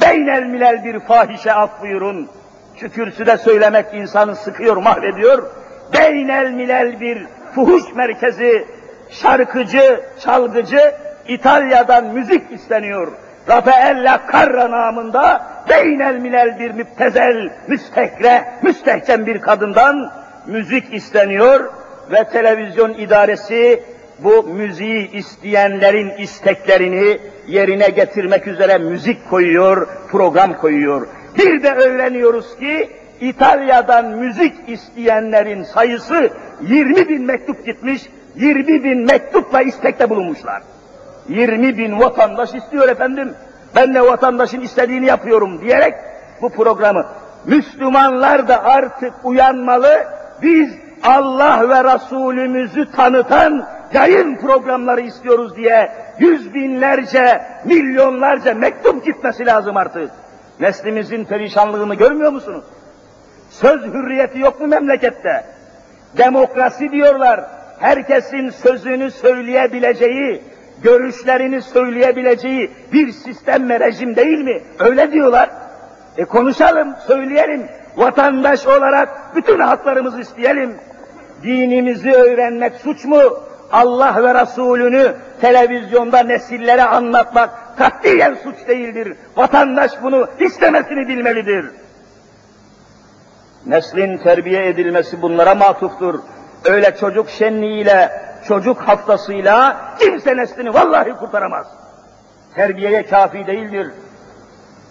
Beynel 0.00 0.42
milel 0.42 0.84
bir 0.84 1.00
fahişe 1.00 1.52
af 1.52 1.80
buyurun. 1.82 2.28
Şu 2.76 2.90
kürsüde 2.90 3.38
söylemek 3.38 3.94
insanı 3.94 4.36
sıkıyor, 4.36 4.76
mahvediyor. 4.76 5.50
Beynel 5.98 6.50
milel 6.50 7.00
bir 7.00 7.26
fuhuş 7.54 7.94
merkezi, 7.94 8.64
şarkıcı, 9.10 10.00
çalgıcı 10.20 10.94
İtalya'dan 11.28 12.04
müzik 12.04 12.52
isteniyor. 12.52 13.12
Rafaella 13.48 14.20
Carra 14.32 14.70
namında 14.70 15.46
beynel 15.68 16.14
milel 16.14 16.58
bir 16.58 16.70
müptezel, 16.70 17.50
müstekre, 17.68 18.44
müstehcen 18.62 19.26
bir 19.26 19.40
kadından 19.40 20.12
müzik 20.46 20.94
isteniyor 20.94 21.72
ve 22.12 22.24
televizyon 22.24 22.92
idaresi 22.92 23.82
bu 24.18 24.42
müziği 24.42 25.10
isteyenlerin 25.10 26.10
isteklerini 26.18 27.18
yerine 27.48 27.88
getirmek 27.88 28.46
üzere 28.46 28.78
müzik 28.78 29.30
koyuyor, 29.30 29.86
program 30.10 30.56
koyuyor. 30.56 31.06
Bir 31.38 31.62
de 31.62 31.72
öğreniyoruz 31.72 32.56
ki 32.58 32.90
İtalya'dan 33.20 34.06
müzik 34.06 34.54
isteyenlerin 34.68 35.62
sayısı 35.62 36.30
20 36.62 37.08
bin 37.08 37.24
mektup 37.24 37.66
gitmiş, 37.66 38.02
20 38.36 38.84
bin 38.84 39.06
mektupla 39.06 39.62
istekte 39.62 40.10
bulunmuşlar. 40.10 40.62
20 41.28 41.78
bin 41.78 42.00
vatandaş 42.00 42.54
istiyor 42.54 42.88
efendim, 42.88 43.34
ben 43.76 43.94
de 43.94 44.00
vatandaşın 44.00 44.60
istediğini 44.60 45.06
yapıyorum 45.06 45.60
diyerek 45.60 45.94
bu 46.42 46.50
programı. 46.50 47.06
Müslümanlar 47.46 48.48
da 48.48 48.64
artık 48.64 49.12
uyanmalı, 49.24 50.04
biz 50.42 50.83
Allah 51.04 51.68
ve 51.68 51.94
Resulümüzü 51.94 52.90
tanıtan 52.92 53.66
yayın 53.92 54.36
programları 54.36 55.00
istiyoruz 55.00 55.56
diye 55.56 55.92
yüz 56.18 56.54
binlerce, 56.54 57.42
milyonlarca 57.64 58.54
mektup 58.54 59.04
gitmesi 59.04 59.46
lazım 59.46 59.76
artık. 59.76 60.10
Neslimizin 60.60 61.24
perişanlığını 61.24 61.94
görmüyor 61.94 62.32
musunuz? 62.32 62.64
Söz 63.50 63.82
hürriyeti 63.82 64.38
yok 64.38 64.60
mu 64.60 64.66
memlekette? 64.66 65.44
Demokrasi 66.18 66.92
diyorlar. 66.92 67.40
Herkesin 67.78 68.50
sözünü 68.50 69.10
söyleyebileceği, 69.10 70.42
görüşlerini 70.82 71.62
söyleyebileceği 71.62 72.70
bir 72.92 73.12
sistem 73.12 73.68
ve 73.68 73.80
rejim 73.80 74.16
değil 74.16 74.38
mi? 74.38 74.62
Öyle 74.78 75.12
diyorlar. 75.12 75.50
E 76.16 76.24
konuşalım, 76.24 76.94
söyleyelim. 77.06 77.66
Vatandaş 77.96 78.66
olarak 78.66 79.36
bütün 79.36 79.60
haklarımızı 79.60 80.20
isteyelim. 80.20 80.74
Dinimizi 81.44 82.12
öğrenmek 82.12 82.76
suç 82.76 83.04
mu? 83.04 83.20
Allah 83.72 84.22
ve 84.24 84.42
Resulünü 84.42 85.14
televizyonda 85.40 86.22
nesillere 86.22 86.82
anlatmak 86.82 87.78
katiyen 87.78 88.34
suç 88.34 88.68
değildir. 88.68 89.16
Vatandaş 89.36 89.92
bunu 90.02 90.28
istemesini 90.40 91.08
bilmelidir. 91.08 91.66
Neslin 93.66 94.18
terbiye 94.18 94.68
edilmesi 94.68 95.22
bunlara 95.22 95.54
matuftur. 95.54 96.20
Öyle 96.64 96.96
çocuk 96.96 97.30
şenliğiyle, 97.30 98.10
çocuk 98.48 98.80
haftasıyla 98.80 99.76
kimse 99.98 100.36
neslini 100.36 100.74
vallahi 100.74 101.12
kurtaramaz. 101.12 101.66
Terbiyeye 102.54 103.06
kafi 103.06 103.46
değildir. 103.46 103.86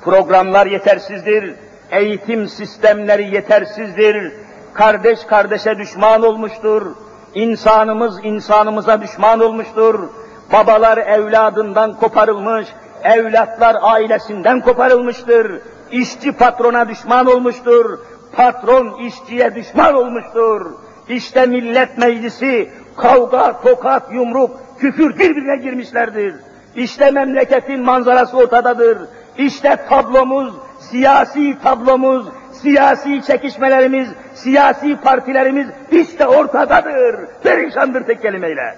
Programlar 0.03 0.65
yetersizdir. 0.65 1.55
Eğitim 1.91 2.47
sistemleri 2.47 3.35
yetersizdir. 3.35 4.33
Kardeş 4.73 5.23
kardeşe 5.23 5.77
düşman 5.77 6.23
olmuştur. 6.23 6.85
İnsanımız 7.33 8.19
insanımıza 8.23 9.01
düşman 9.01 9.39
olmuştur. 9.39 10.09
Babalar 10.53 10.97
evladından 10.97 11.93
koparılmış, 11.93 12.67
evlatlar 13.03 13.75
ailesinden 13.81 14.61
koparılmıştır. 14.61 15.61
İşçi 15.91 16.31
patrona 16.31 16.89
düşman 16.89 17.25
olmuştur. 17.25 17.99
Patron 18.35 18.99
işçiye 18.99 19.55
düşman 19.55 19.95
olmuştur. 19.95 20.71
İşte 21.09 21.45
millet 21.45 21.97
meclisi 21.97 22.69
kavga, 22.97 23.61
tokat, 23.61 24.13
yumruk, 24.13 24.51
küfür 24.79 25.19
birbirine 25.19 25.57
girmişlerdir. 25.57 26.35
İşte 26.75 27.11
memleketin 27.11 27.83
manzarası 27.83 28.37
ortadadır. 28.37 28.97
İşte 29.37 29.77
tablomuz, 29.89 30.53
siyasi 30.79 31.57
tablomuz, 31.63 32.27
siyasi 32.63 33.21
çekişmelerimiz, 33.21 34.09
siyasi 34.33 34.97
partilerimiz 35.01 35.67
işte 35.91 36.27
ortadadır. 36.27 37.15
Perişandır 37.43 38.03
tek 38.03 38.21
kelimeyle. 38.21 38.75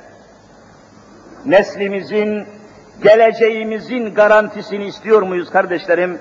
Neslimizin, 1.45 2.45
geleceğimizin 3.03 4.13
garantisini 4.15 4.85
istiyor 4.85 5.21
muyuz 5.21 5.49
kardeşlerim? 5.49 6.19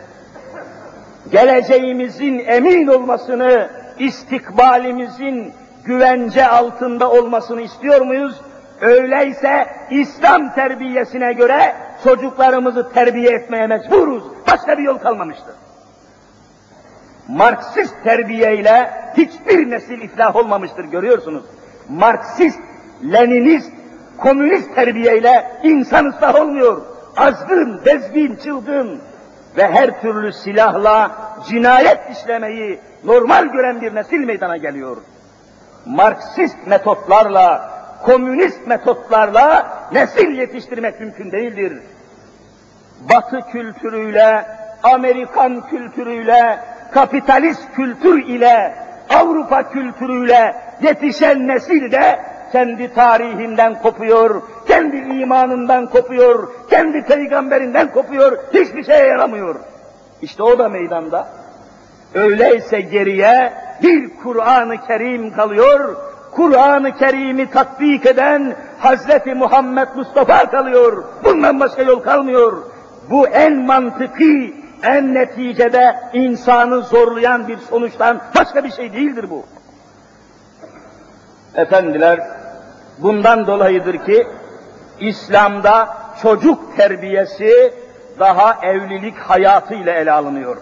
Geleceğimizin 1.33 2.39
emin 2.39 2.87
olmasını, 2.87 3.71
istikbalimizin 3.99 5.53
güvence 5.85 6.47
altında 6.47 7.11
olmasını 7.11 7.61
istiyor 7.61 8.01
muyuz? 8.01 8.41
Öyleyse 8.81 9.67
İslam 9.91 10.55
terbiyesine 10.55 11.33
göre 11.33 11.75
çocuklarımızı 12.05 12.93
terbiye 12.93 13.31
etmeye 13.31 13.67
mecburuz. 13.67 14.25
Başka 14.51 14.79
bir 14.79 14.83
yol 14.83 14.99
kalmamıştır. 14.99 15.64
Marksist 17.29 17.95
terbiyeyle 18.05 18.91
hiçbir 19.16 19.70
nesil 19.70 20.01
iflah 20.01 20.37
olmamıştır 20.37 20.85
görüyorsunuz. 20.85 21.45
Marksist, 21.89 22.61
Leninist, 23.12 23.72
komünist 24.18 24.75
terbiyeyle 24.75 25.53
insan 25.62 26.07
ıslah 26.07 26.35
olmuyor. 26.35 26.83
Azgın, 27.16 27.85
bezgin, 27.87 28.37
çılgın 28.37 29.01
ve 29.57 29.68
her 29.68 30.01
türlü 30.01 30.33
silahla 30.33 31.11
cinayet 31.49 31.99
işlemeyi 32.11 32.81
normal 33.05 33.45
gören 33.45 33.81
bir 33.81 33.95
nesil 33.95 34.18
meydana 34.18 34.57
geliyor. 34.57 34.97
Marksist 35.87 36.66
metotlarla, 36.66 37.70
komünist 38.03 38.66
metotlarla 38.66 39.66
nesil 39.93 40.39
yetiştirmek 40.39 41.01
mümkün 41.01 41.33
değildir. 41.33 41.79
Batı 43.01 43.41
kültürüyle, 43.41 44.47
Amerikan 44.83 45.68
kültürüyle, 45.68 46.59
kapitalist 46.95 47.63
kültür 47.75 48.25
ile, 48.29 48.75
Avrupa 49.11 49.71
kültürüyle 49.71 50.57
yetişen 50.83 51.49
nesil 51.49 51.93
de 51.93 52.21
kendi 52.53 52.95
tarihinden 52.95 53.83
kopuyor, 53.83 54.43
kendi 54.69 54.97
imanından 54.97 55.87
kopuyor, 55.87 56.49
kendi 56.71 57.03
peygamberinden 57.03 57.93
kopuyor, 57.93 58.39
hiçbir 58.55 58.85
şeye 58.85 59.07
yaramıyor. 59.07 59.55
İşte 60.23 60.43
o 60.43 60.59
da 60.59 60.69
meydanda. 60.69 61.29
Öyleyse 62.15 62.81
geriye 62.81 63.53
bir 63.83 64.11
Kur'an-ı 64.23 64.87
Kerim 64.87 65.35
kalıyor, 65.35 65.97
Kur'an-ı 66.33 66.97
Kerim'i 66.97 67.51
tatbik 67.51 68.07
eden 68.07 68.55
Hazreti 68.79 69.35
Muhammed 69.35 69.89
Mustafa 69.97 70.51
kalıyor. 70.51 71.05
Bundan 71.25 71.61
başka 71.61 71.83
yol 71.83 72.01
kalmıyor. 72.01 72.63
Bu 73.11 73.29
en 73.29 73.57
mantıki, 73.67 74.64
en 74.85 75.14
neticede 75.14 75.97
insanı 76.12 76.82
zorlayan 76.82 77.49
bir 77.49 77.59
sonuçtan 77.59 78.20
başka 78.37 78.64
bir 78.64 78.70
şey 78.70 78.93
değildir 78.93 79.30
bu. 79.30 79.45
Efendiler, 81.55 82.20
bundan 82.99 83.47
dolayıdır 83.47 84.05
ki 84.05 84.26
İslam'da 85.01 85.89
çocuk 86.22 86.76
terbiyesi 86.76 87.74
daha 88.18 88.59
evlilik 88.62 89.18
hayatıyla 89.18 89.93
ele 89.93 90.12
alınıyor. 90.12 90.57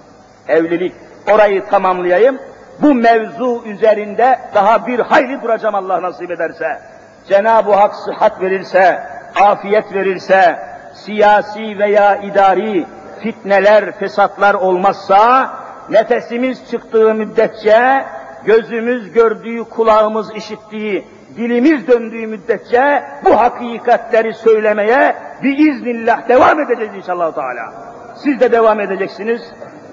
Evlilik, 0.48 0.92
orayı 1.32 1.66
tamamlayayım. 1.66 2.38
Bu 2.82 2.94
mevzu 2.94 3.62
üzerinde 3.66 4.38
daha 4.54 4.86
bir 4.86 4.98
hayli 4.98 5.42
duracağım 5.42 5.74
Allah 5.74 6.02
nasip 6.02 6.30
ederse. 6.30 6.80
Cenab-ı 7.28 7.72
Hak 7.72 7.94
sıhhat 7.94 8.40
verirse, 8.40 9.02
afiyet 9.40 9.94
verirse, 9.94 10.58
siyasi 10.94 11.78
veya 11.78 12.16
idari 12.16 12.86
fitneler, 13.22 13.98
fesatlar 13.98 14.54
olmazsa, 14.54 15.50
nefesimiz 15.90 16.70
çıktığı 16.70 17.14
müddetçe, 17.14 18.04
gözümüz 18.44 19.12
gördüğü, 19.12 19.64
kulağımız 19.64 20.34
işittiği, 20.34 21.04
dilimiz 21.36 21.88
döndüğü 21.88 22.26
müddetçe 22.26 23.02
bu 23.24 23.40
hakikatleri 23.40 24.34
söylemeye 24.34 25.16
biiznillah 25.42 26.28
devam 26.28 26.60
edeceğiz 26.60 26.94
inşallah 26.96 27.34
Teala. 27.34 27.72
Siz 28.16 28.40
de 28.40 28.52
devam 28.52 28.80
edeceksiniz, 28.80 29.42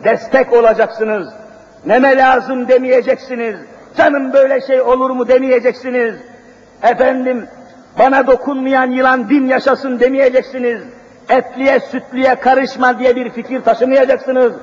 destek 0.03 0.53
olacaksınız, 0.53 1.33
neme 1.85 2.17
lazım 2.17 2.67
demeyeceksiniz, 2.67 3.55
canım 3.97 4.33
böyle 4.33 4.61
şey 4.61 4.81
olur 4.81 5.09
mu 5.09 5.27
demeyeceksiniz, 5.27 6.15
efendim 6.83 7.47
bana 7.99 8.27
dokunmayan 8.27 8.91
yılan 8.91 9.29
bin 9.29 9.47
yaşasın 9.47 9.99
demeyeceksiniz, 9.99 10.81
etliye 11.29 11.79
sütlüye 11.79 12.35
karışma 12.35 12.99
diye 12.99 13.15
bir 13.15 13.29
fikir 13.29 13.61
taşımayacaksınız, 13.61 14.53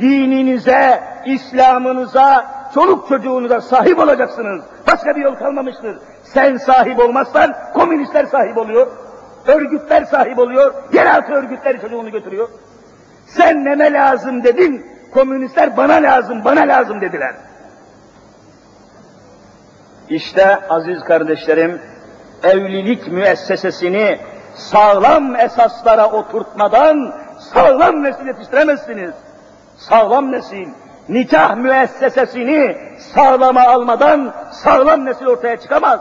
dininize, 0.00 1.02
İslam'ınıza, 1.26 2.46
çoluk 2.74 3.08
çocuğunuza 3.08 3.60
sahip 3.60 3.98
olacaksınız. 3.98 4.64
Başka 4.86 5.16
bir 5.16 5.20
yol 5.20 5.34
kalmamıştır. 5.34 5.98
Sen 6.22 6.56
sahip 6.56 6.98
olmazsan 6.98 7.54
komünistler 7.74 8.26
sahip 8.26 8.58
oluyor. 8.58 8.86
Örgütler 9.46 10.04
sahip 10.04 10.38
oluyor. 10.38 10.74
Yeraltı 10.92 11.32
örgütleri 11.32 11.80
çocuğunu 11.80 12.10
götürüyor. 12.10 12.48
Sen 13.26 13.64
neme 13.64 13.92
lazım 13.92 14.44
dedin, 14.44 14.86
komünistler 15.14 15.76
bana 15.76 15.94
lazım, 15.94 16.44
bana 16.44 16.60
lazım 16.60 17.00
dediler. 17.00 17.34
İşte 20.08 20.68
aziz 20.68 21.00
kardeşlerim, 21.04 21.80
evlilik 22.42 23.08
müessesesini 23.08 24.18
sağlam 24.56 25.36
esaslara 25.36 26.10
oturtmadan 26.10 27.14
sağlam 27.38 28.04
nesil 28.04 28.26
yetiştiremezsiniz. 28.26 29.14
Sağlam 29.76 30.32
nesil, 30.32 30.68
nikah 31.08 31.56
müessesesini 31.56 32.76
sağlama 32.98 33.62
almadan 33.66 34.32
sağlam 34.52 35.04
nesil 35.04 35.26
ortaya 35.26 35.56
çıkamaz. 35.56 36.00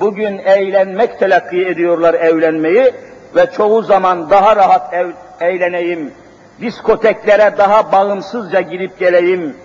Bugün 0.00 0.38
eğlenmek 0.38 1.18
telakki 1.18 1.66
ediyorlar 1.66 2.14
evlenmeyi 2.14 2.94
ve 3.36 3.50
çoğu 3.50 3.82
zaman 3.82 4.30
daha 4.30 4.56
rahat 4.56 4.94
ev, 4.94 5.10
eğleneyim, 5.40 6.14
diskoteklere 6.60 7.58
daha 7.58 7.92
bağımsızca 7.92 8.60
girip 8.60 8.98
geleyim, 8.98 9.56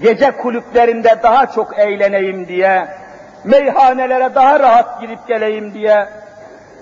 gece 0.00 0.30
kulüplerinde 0.30 1.18
daha 1.22 1.46
çok 1.46 1.78
eğleneyim 1.78 2.48
diye, 2.48 2.88
meyhanelere 3.44 4.34
daha 4.34 4.60
rahat 4.60 5.00
girip 5.00 5.28
geleyim 5.28 5.74
diye, 5.74 6.08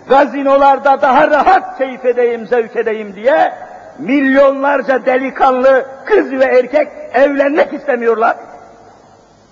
gazinolarda 0.09 1.03
daha 1.03 1.31
rahat 1.31 1.79
keyif 1.79 2.05
edeyim, 2.05 2.47
zevk 2.47 2.77
edeyim 2.77 3.15
diye, 3.15 3.53
milyonlarca 3.99 5.07
delikanlı 5.07 5.87
kız 6.05 6.33
ve 6.33 6.45
erkek 6.45 6.89
evlenmek 7.15 7.73
istemiyorlar. 7.73 8.37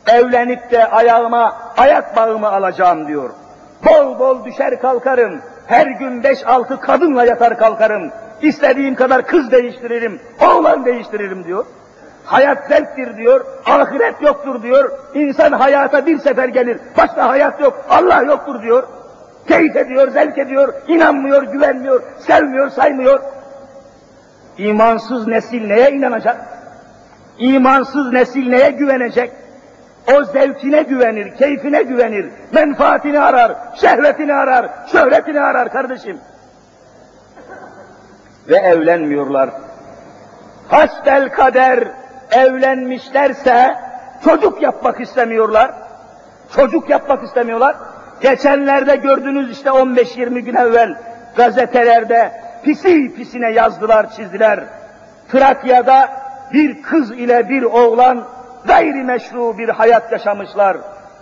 Evlenip 0.07 0.71
de 0.71 0.87
ayağıma 0.87 1.57
ayak 1.77 2.17
bağımı 2.17 2.49
alacağım 2.49 3.09
diyor. 3.09 3.31
Bol 3.87 4.19
bol 4.19 4.45
düşer 4.45 4.81
kalkarım, 4.81 5.41
her 5.67 5.87
gün 5.87 6.25
beş 6.25 6.47
altı 6.47 6.81
kadınla 6.81 7.25
yatar 7.25 7.59
kalkarım, 7.59 8.11
istediğim 8.43 8.95
kadar 8.95 9.27
kız 9.27 9.51
değiştiririm, 9.51 10.21
oğlan 10.41 10.85
değiştiririm 10.85 11.45
diyor. 11.45 11.65
Hayat 12.25 12.69
zevktir 12.69 13.17
diyor, 13.17 13.45
ahiret 13.67 14.23
yoktur 14.23 14.63
diyor, 14.63 14.91
insan 15.15 15.53
hayata 15.53 16.07
bir 16.07 16.19
sefer 16.19 16.49
gelir, 16.49 16.79
başka 16.99 17.29
hayat 17.29 17.61
yok, 17.61 17.85
Allah 17.89 18.23
yoktur 18.23 18.63
diyor. 18.63 18.83
Keyif 19.49 19.77
ediyor, 19.77 20.09
zevk 20.11 20.39
ediyor, 20.39 20.75
inanmıyor, 20.89 21.43
güvenmiyor, 21.43 22.03
sevmiyor, 22.19 22.71
saymıyor. 22.71 23.21
İmansız 24.59 25.27
nesil 25.27 25.67
neye 25.67 25.91
inanacak? 25.91 26.37
İmansız 27.39 28.13
nesil 28.13 28.49
neye 28.49 28.71
güvenecek? 28.71 29.33
O 30.15 30.25
zevkine 30.25 30.83
güvenir, 30.83 31.37
keyfine 31.37 31.83
güvenir, 31.83 32.31
menfaatini 32.53 33.21
arar, 33.21 33.53
şehvetini 33.81 34.35
arar, 34.35 34.69
şöhretini 34.93 35.41
arar 35.41 35.73
kardeşim. 35.73 36.19
Ve 38.49 38.57
evlenmiyorlar. 38.57 39.51
Hastel 40.69 41.29
kader 41.29 41.89
evlenmişlerse 42.31 43.75
çocuk 44.25 44.63
yapmak 44.63 45.01
istemiyorlar. 45.01 45.71
Çocuk 46.57 46.91
yapmak 46.91 47.25
istemiyorlar. 47.25 47.77
Geçenlerde 48.21 48.97
gördünüz 48.97 49.51
işte 49.51 49.71
15-20 49.71 50.39
gün 50.39 50.55
evvel 50.55 50.95
gazetelerde 51.37 52.33
pisi 52.63 53.15
pisine 53.15 53.53
yazdılar, 53.53 54.11
çizdiler. 54.17 54.61
Trakya'da 55.33 56.09
bir 56.53 56.83
kız 56.83 57.11
ile 57.11 57.49
bir 57.49 57.63
oğlan 57.63 58.25
gayrimeşru 58.65 59.59
bir 59.59 59.69
hayat 59.69 60.13
yaşamışlar. 60.13 60.77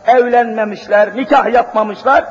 Evlenmemişler, 0.07 1.17
nikah 1.17 1.53
yapmamışlar, 1.53 2.25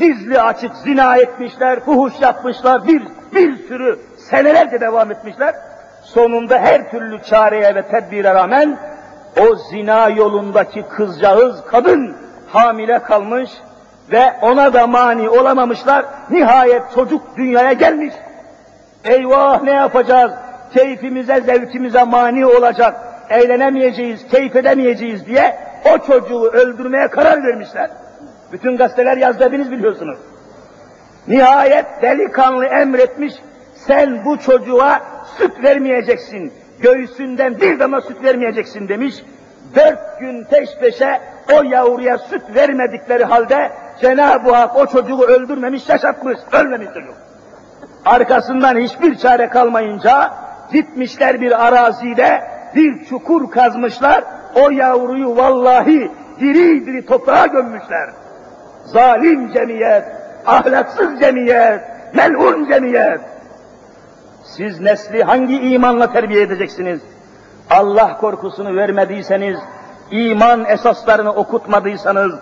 dizli 0.00 0.40
açık 0.40 0.76
zina 0.76 1.16
etmişler, 1.16 1.80
fuhuş 1.80 2.12
yapmışlar, 2.20 2.86
bir, 2.86 3.02
bir 3.34 3.56
sürü 3.56 3.98
senelerce 4.16 4.80
devam 4.80 5.10
etmişler. 5.10 5.54
Sonunda 6.02 6.58
her 6.58 6.90
türlü 6.90 7.22
çareye 7.22 7.74
ve 7.74 7.82
tedbire 7.82 8.34
rağmen 8.34 8.78
o 9.40 9.56
zina 9.56 10.08
yolundaki 10.08 10.82
kızcağız, 10.82 11.64
kadın 11.66 12.16
hamile 12.52 12.98
kalmış, 12.98 13.50
Ve 14.12 14.32
ona 14.42 14.72
da 14.72 14.86
mani 14.86 15.28
olamamışlar. 15.28 16.04
Nihayet 16.30 16.82
çocuk 16.94 17.36
dünyaya 17.36 17.72
gelmiş. 17.72 18.14
Eyvah 19.04 19.62
ne 19.62 19.70
yapacağız? 19.70 20.32
Keyfimize, 20.74 21.40
zevkimize 21.40 22.04
mani 22.04 22.46
olacak. 22.46 22.96
Eğlenemeyeceğiz, 23.30 24.28
keyif 24.28 24.56
edemeyeceğiz 24.56 25.26
diye 25.26 25.56
o 25.94 26.06
çocuğu 26.06 26.50
öldürmeye 26.52 27.08
karar 27.08 27.42
vermişler. 27.42 27.90
Bütün 28.52 28.76
gazeteler 28.76 29.16
yazdı 29.16 29.52
biliyorsunuz. 29.52 30.18
Nihayet 31.28 31.86
delikanlı 32.02 32.66
emretmiş, 32.66 33.34
sen 33.74 34.24
bu 34.24 34.38
çocuğa 34.38 35.00
süt 35.38 35.62
vermeyeceksin, 35.64 36.52
göğsünden 36.80 37.60
bir 37.60 37.80
damla 37.80 38.00
süt 38.00 38.24
vermeyeceksin 38.24 38.88
demiş. 38.88 39.14
Dört 39.76 40.20
gün 40.20 40.44
peş 40.44 40.68
peşe 40.80 41.20
o 41.52 41.62
yavruya 41.62 42.18
süt 42.18 42.42
vermedikleri 42.54 43.24
halde 43.24 43.70
Cenab-ı 44.00 44.54
Hak 44.54 44.76
o 44.76 44.86
çocuğu 44.86 45.22
öldürmemiş, 45.22 45.88
yaşatmış, 45.88 46.38
ölmemiş 46.52 46.88
çocuk. 46.94 47.14
Arkasından 48.04 48.76
hiçbir 48.76 49.18
çare 49.18 49.48
kalmayınca 49.48 50.30
gitmişler 50.72 51.40
bir 51.40 51.66
arazide 51.66 52.42
bir 52.74 53.04
çukur 53.04 53.50
kazmışlar, 53.50 54.24
o 54.54 54.70
yavruyu 54.70 55.36
vallahi 55.36 56.10
diri 56.40 56.86
diri 56.86 57.06
toprağa 57.06 57.46
gömmüşler. 57.46 58.10
Zalim 58.84 59.52
cemiyet, 59.52 60.04
ahlaksız 60.46 61.20
cemiyet, 61.20 61.80
melun 62.14 62.68
cemiyet. 62.70 63.20
Siz 64.44 64.80
nesli 64.80 65.22
hangi 65.22 65.56
imanla 65.56 66.12
terbiye 66.12 66.42
edeceksiniz? 66.42 67.00
Allah 67.70 68.16
korkusunu 68.16 68.76
vermediyseniz, 68.76 69.58
iman 70.10 70.64
esaslarını 70.64 71.32
okutmadıysanız, 71.32 72.34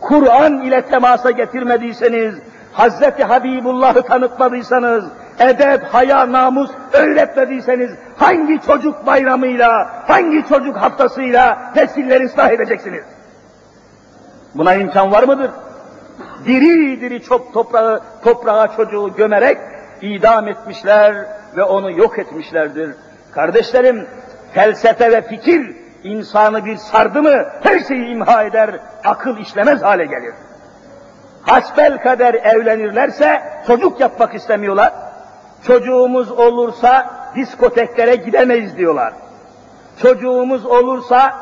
Kur'an 0.00 0.62
ile 0.62 0.82
temasa 0.82 1.30
getirmediyseniz, 1.30 2.34
Hazreti 2.72 3.24
Habibullah'ı 3.24 4.02
tanıtmadıysanız, 4.02 5.04
edep, 5.38 5.84
haya, 5.84 6.32
namus 6.32 6.70
öğretmediyseniz 6.92 7.90
hangi 8.16 8.60
çocuk 8.60 9.06
bayramıyla, 9.06 9.90
hangi 10.06 10.48
çocuk 10.48 10.76
haftasıyla 10.76 11.72
nesilleri 11.76 12.24
ıslah 12.24 12.50
edeceksiniz? 12.50 13.04
Buna 14.54 14.74
imkan 14.74 15.12
var 15.12 15.22
mıdır? 15.22 15.50
Diri 16.44 17.00
diri 17.00 17.22
çok 17.22 17.54
toprağı, 17.54 18.00
toprağa 18.24 18.68
çocuğu 18.76 19.14
gömerek 19.16 19.58
idam 20.02 20.48
etmişler 20.48 21.14
ve 21.56 21.62
onu 21.62 21.90
yok 21.90 22.18
etmişlerdir. 22.18 22.90
Kardeşlerim, 23.34 24.06
felsefe 24.54 25.12
ve 25.12 25.22
fikir 25.22 25.76
insanı 26.04 26.64
bir 26.64 26.76
sardı 26.76 27.22
mı 27.22 27.44
her 27.62 27.80
şeyi 27.80 28.06
imha 28.06 28.42
eder, 28.42 28.80
akıl 29.04 29.38
işlemez 29.38 29.82
hale 29.82 30.04
gelir. 30.04 30.34
Hasbel 31.42 31.98
kader 31.98 32.34
evlenirlerse 32.34 33.42
çocuk 33.66 34.00
yapmak 34.00 34.34
istemiyorlar. 34.34 34.92
Çocuğumuz 35.66 36.30
olursa 36.30 37.10
diskoteklere 37.36 38.16
gidemeyiz 38.16 38.76
diyorlar. 38.76 39.12
Çocuğumuz 40.02 40.66
olursa 40.66 41.34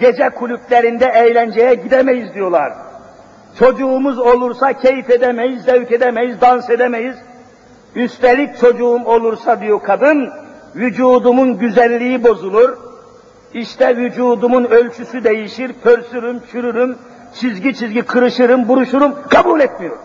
gece 0.00 0.30
kulüplerinde 0.30 1.06
eğlenceye 1.06 1.74
gidemeyiz 1.74 2.34
diyorlar. 2.34 2.72
Çocuğumuz 3.58 4.18
olursa 4.18 4.72
keyif 4.72 5.10
edemeyiz, 5.10 5.62
zevk 5.62 5.92
edemeyiz, 5.92 6.40
dans 6.40 6.70
edemeyiz. 6.70 7.16
Üstelik 7.94 8.58
çocuğum 8.58 9.02
olursa 9.04 9.60
diyor 9.60 9.82
kadın, 9.82 10.30
vücudumun 10.76 11.58
güzelliği 11.58 12.24
bozulur. 12.24 12.89
İşte 13.54 13.96
vücudumun 13.96 14.64
ölçüsü 14.64 15.24
değişir, 15.24 15.72
pörsürüm, 15.72 16.42
çürürüm, 16.52 16.98
çizgi 17.34 17.74
çizgi 17.74 18.02
kırışırım, 18.02 18.68
buruşurum, 18.68 19.14
kabul 19.30 19.60
etmiyor. 19.60 19.96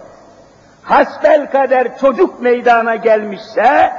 Hasbel 0.83 1.51
kader 1.51 1.97
çocuk 1.97 2.41
meydana 2.41 2.95
gelmişse, 2.95 3.91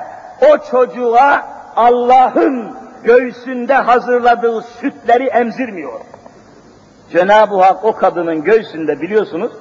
o 0.51 0.59
çocuğa 0.71 1.47
Allah'ın 1.77 2.77
göğsünde 3.05 3.75
hazırladığı 3.75 4.63
sütleri 4.63 5.25
emzirmiyor. 5.25 6.01
Cenab-ı 7.13 7.57
Hak 7.57 7.85
o 7.85 7.93
kadının 7.97 8.45
göğsünde 8.45 9.01
biliyorsunuz, 9.01 9.53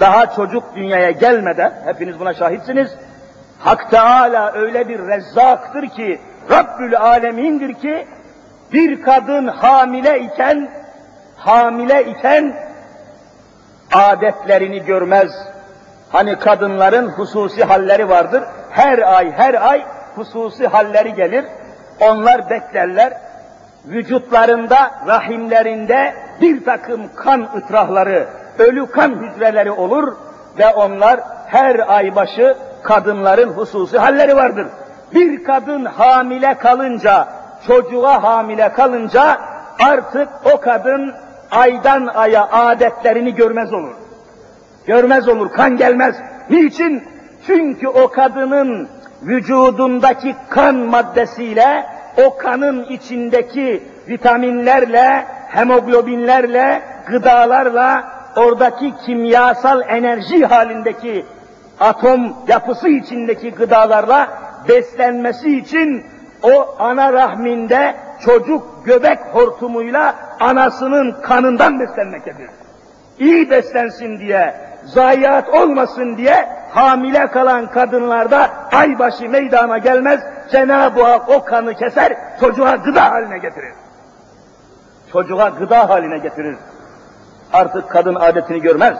daha 0.00 0.26
çocuk 0.26 0.64
dünyaya 0.76 1.10
gelmeden, 1.10 1.72
hepiniz 1.84 2.20
buna 2.20 2.34
şahitsiniz, 2.34 2.94
Hak 3.58 3.90
Teala 3.90 4.52
öyle 4.52 4.88
bir 4.88 4.98
rezzaktır 4.98 5.88
ki, 5.88 6.20
Rabbül 6.50 6.96
Alemin'dir 6.96 7.74
ki, 7.74 8.06
bir 8.72 9.02
kadın 9.02 9.46
hamile 9.46 10.20
iken, 10.20 10.70
hamile 11.36 12.04
iken 12.04 12.56
adetlerini 13.92 14.84
görmez. 14.84 15.30
Hani 16.12 16.38
kadınların 16.38 17.08
hususi 17.08 17.64
halleri 17.64 18.08
vardır. 18.08 18.42
Her 18.70 18.98
ay, 18.98 19.32
her 19.32 19.68
ay 19.68 19.84
hususi 20.14 20.66
halleri 20.66 21.14
gelir. 21.14 21.44
Onlar 22.00 22.50
beklerler. 22.50 23.12
Vücutlarında, 23.86 24.90
rahimlerinde 25.06 26.14
bir 26.40 26.64
takım 26.64 27.00
kan 27.16 27.48
ıtrahları, 27.56 28.28
ölü 28.58 28.86
kan 28.86 29.10
hücreleri 29.10 29.70
olur 29.70 30.16
ve 30.58 30.68
onlar 30.68 31.20
her 31.46 31.94
ay 31.94 32.16
başı 32.16 32.56
kadınların 32.82 33.48
hususi 33.48 33.98
halleri 33.98 34.36
vardır. 34.36 34.66
Bir 35.14 35.44
kadın 35.44 35.84
hamile 35.84 36.54
kalınca, 36.54 37.28
çocuğa 37.66 38.22
hamile 38.22 38.72
kalınca 38.72 39.40
artık 39.80 40.28
o 40.54 40.60
kadın 40.60 41.14
aydan 41.50 42.06
aya 42.06 42.48
adetlerini 42.52 43.34
görmez 43.34 43.72
olur. 43.72 43.94
Görmez 44.86 45.28
olur, 45.28 45.52
kan 45.52 45.76
gelmez. 45.76 46.16
Niçin? 46.50 47.02
Çünkü 47.46 47.88
o 47.88 48.08
kadının 48.08 48.88
vücudundaki 49.22 50.34
kan 50.48 50.74
maddesiyle, 50.74 51.86
o 52.26 52.36
kanın 52.36 52.84
içindeki 52.84 53.82
vitaminlerle, 54.08 55.24
hemoglobinlerle, 55.48 56.82
gıdalarla, 57.06 58.04
oradaki 58.36 58.94
kimyasal 59.06 59.80
enerji 59.88 60.46
halindeki 60.46 61.26
atom 61.80 62.36
yapısı 62.48 62.88
içindeki 62.88 63.50
gıdalarla 63.50 64.28
beslenmesi 64.68 65.58
için 65.58 66.04
o 66.42 66.74
ana 66.78 67.12
rahminde 67.12 67.94
çocuk 68.20 68.86
göbek 68.86 69.18
hortumuyla 69.32 70.14
anasının 70.40 71.22
kanından 71.22 71.80
beslenmektedir. 71.80 72.50
İyi 73.18 73.50
beslensin 73.50 74.18
diye, 74.18 74.54
zayiat 74.84 75.48
olmasın 75.48 76.16
diye 76.16 76.48
hamile 76.70 77.26
kalan 77.26 77.70
kadınlarda 77.70 78.50
aybaşı 78.72 79.28
meydana 79.28 79.78
gelmez, 79.78 80.20
Cenab-ı 80.50 81.02
Hak 81.02 81.28
o 81.28 81.44
kanı 81.44 81.74
keser, 81.74 82.16
çocuğa 82.40 82.76
gıda 82.76 83.10
haline 83.10 83.38
getirir. 83.38 83.72
Çocuğa 85.12 85.48
gıda 85.48 85.88
haline 85.88 86.18
getirir. 86.18 86.56
Artık 87.52 87.90
kadın 87.90 88.14
adetini 88.14 88.60
görmez. 88.60 88.98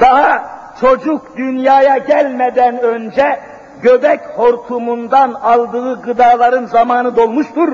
Daha 0.00 0.44
çocuk 0.80 1.36
dünyaya 1.36 1.98
gelmeden 1.98 2.82
önce 2.82 3.40
göbek 3.84 4.20
hortumundan 4.36 5.32
aldığı 5.32 6.02
gıdaların 6.02 6.64
zamanı 6.64 7.16
dolmuştur. 7.16 7.68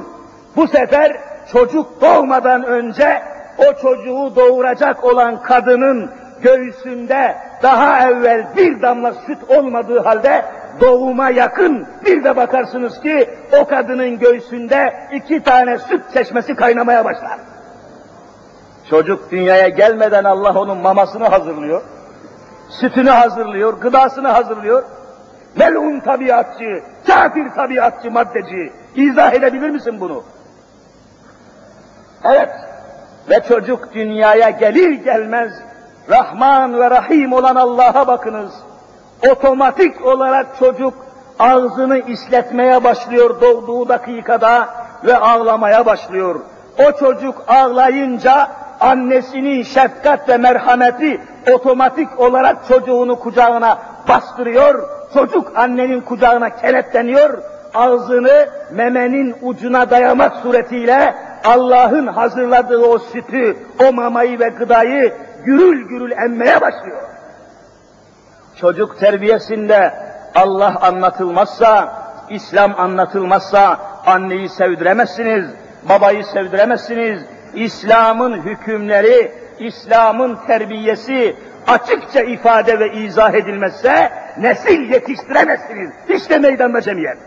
Bu 0.56 0.68
sefer 0.68 1.16
çocuk 1.52 2.00
doğmadan 2.00 2.64
önce 2.64 3.22
o 3.58 3.72
çocuğu 3.82 4.36
doğuracak 4.36 5.04
olan 5.04 5.42
kadının 5.42 6.10
göğsünde 6.42 7.36
daha 7.62 8.08
evvel 8.08 8.46
bir 8.56 8.82
damla 8.82 9.12
süt 9.12 9.38
olmadığı 9.48 10.00
halde 10.00 10.44
doğuma 10.80 11.30
yakın 11.30 11.86
bir 12.04 12.24
de 12.24 12.36
bakarsınız 12.36 13.00
ki 13.00 13.30
o 13.60 13.66
kadının 13.66 14.18
göğsünde 14.18 14.94
iki 15.12 15.42
tane 15.42 15.78
süt 15.78 16.02
çeşmesi 16.14 16.54
kaynamaya 16.54 17.04
başlar. 17.04 17.38
Çocuk 18.90 19.30
dünyaya 19.30 19.68
gelmeden 19.68 20.24
Allah 20.24 20.60
onun 20.60 20.78
mamasını 20.78 21.28
hazırlıyor, 21.28 21.82
sütünü 22.68 23.10
hazırlıyor, 23.10 23.80
gıdasını 23.80 24.28
hazırlıyor. 24.28 24.84
Melun 25.56 26.00
tabiatçı, 26.00 26.82
kafir 27.06 27.50
tabiatçı 27.50 28.10
maddeci. 28.10 28.72
İzah 28.94 29.32
edebilir 29.32 29.70
misin 29.70 30.00
bunu? 30.00 30.22
Evet. 32.24 32.50
Ve 33.30 33.40
çocuk 33.48 33.94
dünyaya 33.94 34.50
gelir 34.50 34.90
gelmez 34.90 35.52
Rahman 36.10 36.80
ve 36.80 36.90
Rahim 36.90 37.32
olan 37.32 37.56
Allah'a 37.56 38.06
bakınız. 38.06 38.52
Otomatik 39.30 40.06
olarak 40.06 40.46
çocuk 40.58 40.94
ağzını 41.38 41.98
işletmeye 41.98 42.84
başlıyor 42.84 43.40
doğduğu 43.40 43.88
dakikada 43.88 44.68
ve 45.04 45.16
ağlamaya 45.16 45.86
başlıyor. 45.86 46.40
O 46.78 46.92
çocuk 46.98 47.44
ağlayınca 47.48 48.48
annesinin 48.80 49.62
şefkat 49.62 50.28
ve 50.28 50.36
merhameti 50.36 51.20
otomatik 51.52 52.20
olarak 52.20 52.56
çocuğunu 52.68 53.18
kucağına 53.18 53.78
bastırıyor. 54.08 54.99
Çocuk 55.14 55.58
annenin 55.58 56.00
kucağına 56.00 56.56
kenetleniyor. 56.56 57.42
Ağzını 57.74 58.46
memenin 58.70 59.36
ucuna 59.42 59.90
dayamak 59.90 60.36
suretiyle 60.36 61.14
Allah'ın 61.44 62.06
hazırladığı 62.06 62.78
o 62.78 62.98
sütü, 62.98 63.56
o 63.88 63.92
mamayı 63.92 64.38
ve 64.38 64.48
gıdayı 64.48 65.14
gürül 65.44 65.88
gürül 65.88 66.12
emmeye 66.12 66.60
başlıyor. 66.60 67.02
çocuk 68.56 68.98
terbiyesinde 68.98 69.94
Allah 70.34 70.76
anlatılmazsa, 70.80 71.92
İslam 72.30 72.80
anlatılmazsa 72.80 73.78
anneyi 74.06 74.48
sevdiremezsiniz, 74.48 75.46
babayı 75.88 76.24
sevdiremezsiniz. 76.24 77.22
İslam'ın 77.54 78.42
hükümleri, 78.42 79.32
İslam'ın 79.58 80.38
terbiyesi 80.46 81.36
açıkça 81.66 82.20
ifade 82.20 82.78
ve 82.78 82.92
izah 82.92 83.34
edilmezse 83.34 84.12
nesil 84.38 84.92
yetiştiremezsiniz. 84.92 85.90
İşte 86.08 86.38
meydanda 86.38 86.80
cemiyet. 86.80 87.18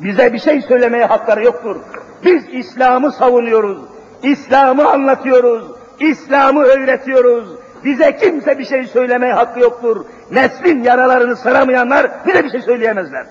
Bize 0.00 0.32
bir 0.32 0.38
şey 0.38 0.62
söylemeye 0.62 1.04
hakları 1.04 1.44
yoktur. 1.44 1.76
Biz 2.24 2.44
İslam'ı 2.52 3.12
savunuyoruz. 3.12 3.78
İslam'ı 4.22 4.88
anlatıyoruz. 4.88 5.64
İslam'ı 6.00 6.62
öğretiyoruz. 6.62 7.48
Bize 7.84 8.16
kimse 8.16 8.58
bir 8.58 8.64
şey 8.64 8.86
söylemeye 8.86 9.32
hakkı 9.32 9.60
yoktur. 9.60 10.04
Neslin 10.30 10.82
yaralarını 10.82 11.36
saramayanlar 11.36 12.10
bize 12.26 12.44
bir 12.44 12.50
şey 12.50 12.60
söyleyemezler. 12.60 13.26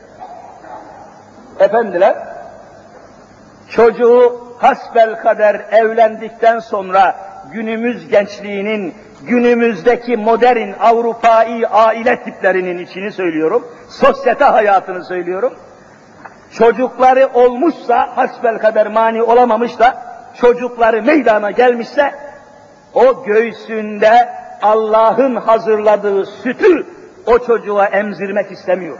Efendiler, 1.59 2.15
çocuğu 3.69 4.41
hasbel 4.57 5.21
kader 5.21 5.65
evlendikten 5.71 6.59
sonra 6.59 7.15
günümüz 7.53 8.07
gençliğinin, 8.07 8.93
günümüzdeki 9.27 10.17
modern 10.17 10.71
Avrupa'yı 10.79 11.67
aile 11.67 12.23
tiplerinin 12.23 12.77
içini 12.77 13.11
söylüyorum, 13.11 13.67
sosyete 13.89 14.45
hayatını 14.45 15.05
söylüyorum. 15.05 15.53
Çocukları 16.51 17.29
olmuşsa, 17.33 18.17
hasbel 18.17 18.57
kader 18.57 18.87
mani 18.87 19.23
olamamış 19.23 19.79
da, 19.79 20.03
çocukları 20.41 21.03
meydana 21.03 21.51
gelmişse, 21.51 22.11
o 22.93 23.23
göğsünde 23.23 24.29
Allah'ın 24.61 25.35
hazırladığı 25.35 26.25
sütü 26.25 26.85
o 27.25 27.39
çocuğa 27.39 27.85
emzirmek 27.85 28.51
istemiyor. 28.51 28.97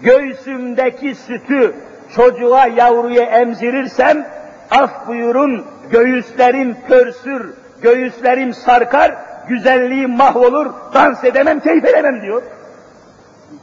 Göğsümdeki 0.00 1.14
sütü 1.14 1.74
çocuğa 2.16 2.66
yavruya 2.66 3.22
emzirirsem, 3.22 4.26
af 4.70 5.06
buyurun 5.06 5.66
göğüslerim 5.90 6.76
pörsür, 6.88 7.54
göğüslerim 7.82 8.54
sarkar, 8.54 9.14
güzelliğim 9.48 10.16
mahvolur, 10.16 10.66
dans 10.94 11.24
edemem, 11.24 11.60
keyif 11.60 11.84
edemem 11.84 12.22
diyor. 12.22 12.42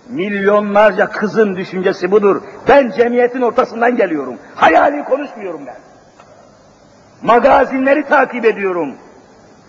Milyonlarca 0.09 1.09
kızın 1.09 1.55
düşüncesi 1.55 2.11
budur. 2.11 2.41
Ben 2.67 2.91
cemiyetin 2.91 3.41
ortasından 3.41 3.95
geliyorum. 3.95 4.35
Hayali 4.55 5.03
konuşmuyorum 5.03 5.61
ben. 5.67 5.75
Magazinleri 7.21 8.03
takip 8.03 8.45
ediyorum. 8.45 8.93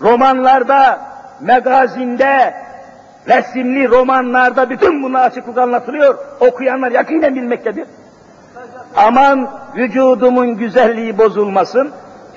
Romanlarda, 0.01 1.01
magazinde, 1.41 2.55
resimli 3.29 3.89
romanlarda 3.89 4.71
bütün 4.71 5.03
bunlar 5.03 5.27
açıklık 5.27 5.59
anlatılıyor. 5.59 6.19
Okuyanlar 6.41 6.91
yakinen 6.91 7.35
bilmektedir. 7.35 7.87
Aman 8.97 9.51
vücudumun 9.77 10.57
güzelliği 10.57 11.19
bozulmasın. 11.19 11.91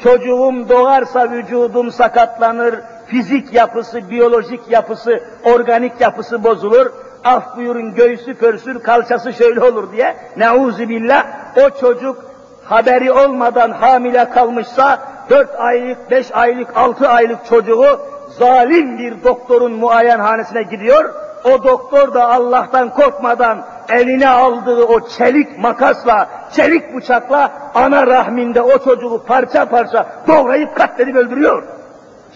Çocuğum 0.03 0.69
doğarsa 0.69 1.31
vücudum 1.31 1.91
sakatlanır, 1.91 2.75
fizik 3.07 3.53
yapısı, 3.53 4.09
biyolojik 4.09 4.61
yapısı, 4.69 5.23
organik 5.43 6.01
yapısı 6.01 6.43
bozulur. 6.43 6.91
Af 7.23 7.57
buyurun 7.57 7.95
göğsü 7.95 8.33
pörsür, 8.33 8.83
kalçası 8.83 9.33
şöyle 9.33 9.63
olur 9.63 9.91
diye. 9.91 10.15
Neuzu 10.37 10.89
billah 10.89 11.25
o 11.57 11.79
çocuk 11.79 12.25
haberi 12.65 13.11
olmadan 13.11 13.71
hamile 13.71 14.29
kalmışsa 14.29 14.99
dört 15.29 15.59
aylık, 15.59 16.11
beş 16.11 16.27
aylık, 16.35 16.77
altı 16.77 17.09
aylık 17.09 17.45
çocuğu 17.45 17.99
zalim 18.39 18.97
bir 18.97 19.23
doktorun 19.23 19.71
muayenhanesine 19.71 20.63
gidiyor. 20.63 21.13
O 21.43 21.63
doktor 21.63 22.13
da 22.13 22.29
Allah'tan 22.29 22.89
korkmadan 22.89 23.65
eline 23.89 24.29
aldığı 24.29 24.83
o 24.83 25.07
çelik 25.07 25.59
makasla, 25.59 26.29
çelik 26.51 26.95
bıçakla 26.95 27.51
ana 27.75 28.07
rahminde 28.07 28.61
o 28.61 28.79
çocuğu 28.79 29.23
parça 29.27 29.65
parça 29.65 30.05
doğrayıp 30.27 30.75
katledip 30.75 31.15
öldürüyor. 31.15 31.63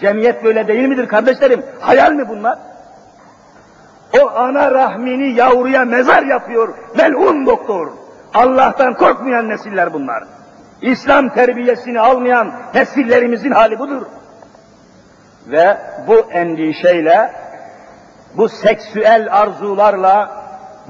Cemiyet 0.00 0.44
böyle 0.44 0.68
değil 0.68 0.88
midir 0.88 1.08
kardeşlerim? 1.08 1.62
Hayal 1.80 2.12
mi 2.12 2.28
bunlar? 2.28 2.58
O 4.22 4.30
ana 4.36 4.70
rahmini 4.70 5.34
yavruya 5.34 5.84
mezar 5.84 6.22
yapıyor. 6.22 6.74
Melun 6.96 7.46
doktor. 7.46 7.88
Allah'tan 8.34 8.94
korkmayan 8.94 9.48
nesiller 9.48 9.92
bunlar. 9.92 10.24
İslam 10.82 11.28
terbiyesini 11.28 12.00
almayan 12.00 12.52
nesillerimizin 12.74 13.50
hali 13.50 13.78
budur. 13.78 14.02
Ve 15.46 15.76
bu 16.08 16.30
endişeyle, 16.30 17.32
bu 18.36 18.48
seksüel 18.48 19.28
arzularla, 19.30 20.30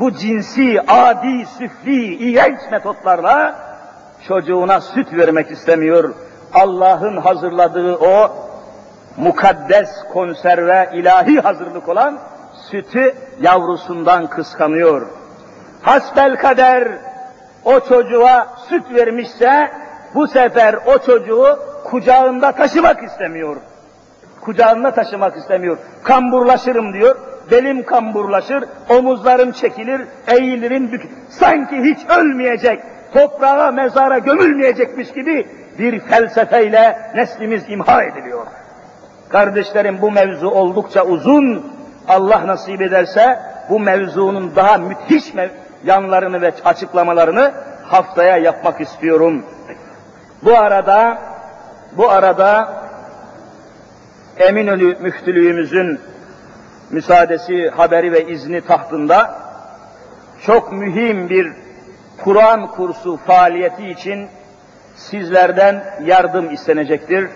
bu 0.00 0.12
cinsi, 0.12 0.80
adi, 0.88 1.46
süfli, 1.58 2.14
iğrenç 2.14 2.58
metotlarla 2.70 3.54
çocuğuna 4.28 4.80
süt 4.80 5.12
vermek 5.12 5.50
istemiyor. 5.50 6.14
Allah'ın 6.54 7.16
hazırladığı 7.16 7.96
o 7.96 8.32
mukaddes 9.16 9.88
konserve, 10.12 10.90
ilahi 10.94 11.40
hazırlık 11.40 11.88
olan 11.88 12.18
sütü 12.70 13.14
yavrusundan 13.40 14.26
kıskanıyor. 14.26 15.06
Hasbel 15.82 16.36
kader 16.36 16.88
o 17.64 17.80
çocuğa 17.80 18.46
süt 18.68 18.94
vermişse 18.94 19.70
bu 20.14 20.28
sefer 20.28 20.74
o 20.86 20.98
çocuğu 20.98 21.58
kucağında 21.84 22.52
taşımak 22.52 23.02
istemiyor. 23.02 23.56
Kucağında 24.40 24.90
taşımak 24.90 25.36
istemiyor. 25.36 25.78
Kamburlaşırım 26.02 26.92
diyor. 26.92 27.16
Belim 27.50 27.86
kamburlaşır, 27.86 28.64
omuzlarım 28.88 29.52
çekilir, 29.52 30.00
eğilirim, 30.28 31.00
sanki 31.28 31.76
hiç 31.76 31.98
ölmeyecek, 32.18 32.80
toprağa, 33.14 33.70
mezara 33.70 34.18
gömülmeyecekmiş 34.18 35.12
gibi 35.12 35.46
bir 35.78 36.00
felsefeyle 36.00 36.98
neslimiz 37.14 37.64
imha 37.68 38.02
ediliyor. 38.02 38.46
Kardeşlerim 39.28 40.02
bu 40.02 40.10
mevzu 40.10 40.48
oldukça 40.48 41.04
uzun. 41.04 41.76
Allah 42.08 42.46
nasip 42.46 42.82
ederse 42.82 43.38
bu 43.70 43.80
mevzunun 43.80 44.56
daha 44.56 44.78
müthiş 44.78 45.34
mev 45.34 45.48
yanlarını 45.84 46.40
ve 46.40 46.52
açıklamalarını 46.64 47.52
haftaya 47.82 48.36
yapmak 48.36 48.80
istiyorum. 48.80 49.44
Bu 50.42 50.58
arada 50.58 51.18
bu 51.96 52.10
arada 52.10 52.68
Eminönü 54.38 54.96
müftülüğümüzün 55.00 56.00
müsaadesi, 56.90 57.70
haberi 57.70 58.12
ve 58.12 58.26
izni 58.26 58.60
tahtında 58.60 59.38
çok 60.46 60.72
mühim 60.72 61.28
bir 61.28 61.52
Kur'an 62.24 62.66
kursu 62.66 63.16
faaliyeti 63.16 63.90
için 63.90 64.28
sizlerden 64.96 65.84
yardım 66.04 66.50
istenecektir. 66.50 67.30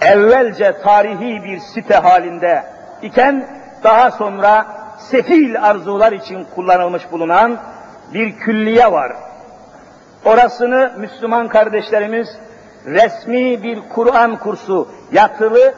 Evvelce 0.00 0.72
tarihi 0.82 1.44
bir 1.44 1.58
site 1.58 1.94
halinde 1.94 2.64
iken 3.02 3.46
daha 3.84 4.10
sonra 4.10 4.66
sefil 4.98 5.62
arzular 5.62 6.12
için 6.12 6.46
kullanılmış 6.54 7.12
bulunan 7.12 7.58
bir 8.14 8.36
külliye 8.36 8.92
var. 8.92 9.12
Orasını 10.24 10.92
Müslüman 10.98 11.48
kardeşlerimiz 11.48 12.28
resmi 12.86 13.62
bir 13.62 13.78
Kur'an 13.94 14.36
kursu, 14.36 14.88
yatılı 15.12 15.74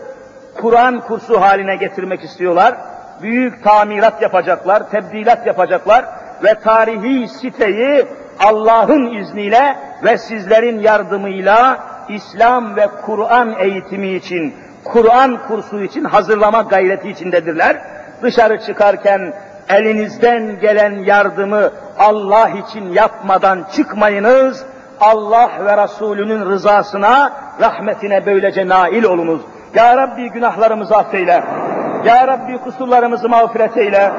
Kur'an 0.60 1.00
kursu 1.00 1.40
haline 1.40 1.76
getirmek 1.76 2.24
istiyorlar. 2.24 2.74
Büyük 3.22 3.64
tamirat 3.64 4.22
yapacaklar, 4.22 4.90
tebdilat 4.90 5.46
yapacaklar 5.46 6.04
ve 6.44 6.54
tarihi 6.54 7.28
siteyi 7.28 8.06
Allah'ın 8.40 9.14
izniyle 9.14 9.76
ve 10.04 10.18
sizlerin 10.18 10.80
yardımıyla 10.80 11.78
İslam 12.08 12.76
ve 12.76 12.86
Kur'an 13.06 13.54
eğitimi 13.58 14.08
için, 14.08 14.54
Kur'an 14.84 15.38
kursu 15.48 15.82
için 15.82 16.04
hazırlama 16.04 16.62
gayreti 16.62 17.10
içindedirler. 17.10 17.76
Dışarı 18.22 18.60
çıkarken 18.60 19.32
elinizden 19.68 20.60
gelen 20.60 20.92
yardımı 20.92 21.70
Allah 21.98 22.48
için 22.48 22.92
yapmadan 22.92 23.66
çıkmayınız. 23.76 24.64
Allah 25.00 25.50
ve 25.64 25.82
Resulünün 25.82 26.46
rızasına, 26.50 27.32
rahmetine 27.60 28.26
böylece 28.26 28.68
nail 28.68 29.04
olunuz. 29.04 29.40
Ya 29.74 29.96
Rabbi 29.96 30.30
günahlarımızı 30.30 30.96
affeyle. 30.96 31.44
Ya 32.04 32.26
Rabbi 32.26 32.58
kusurlarımızı 32.58 33.28
mağfiret 33.28 33.76
eyle. 33.76 34.10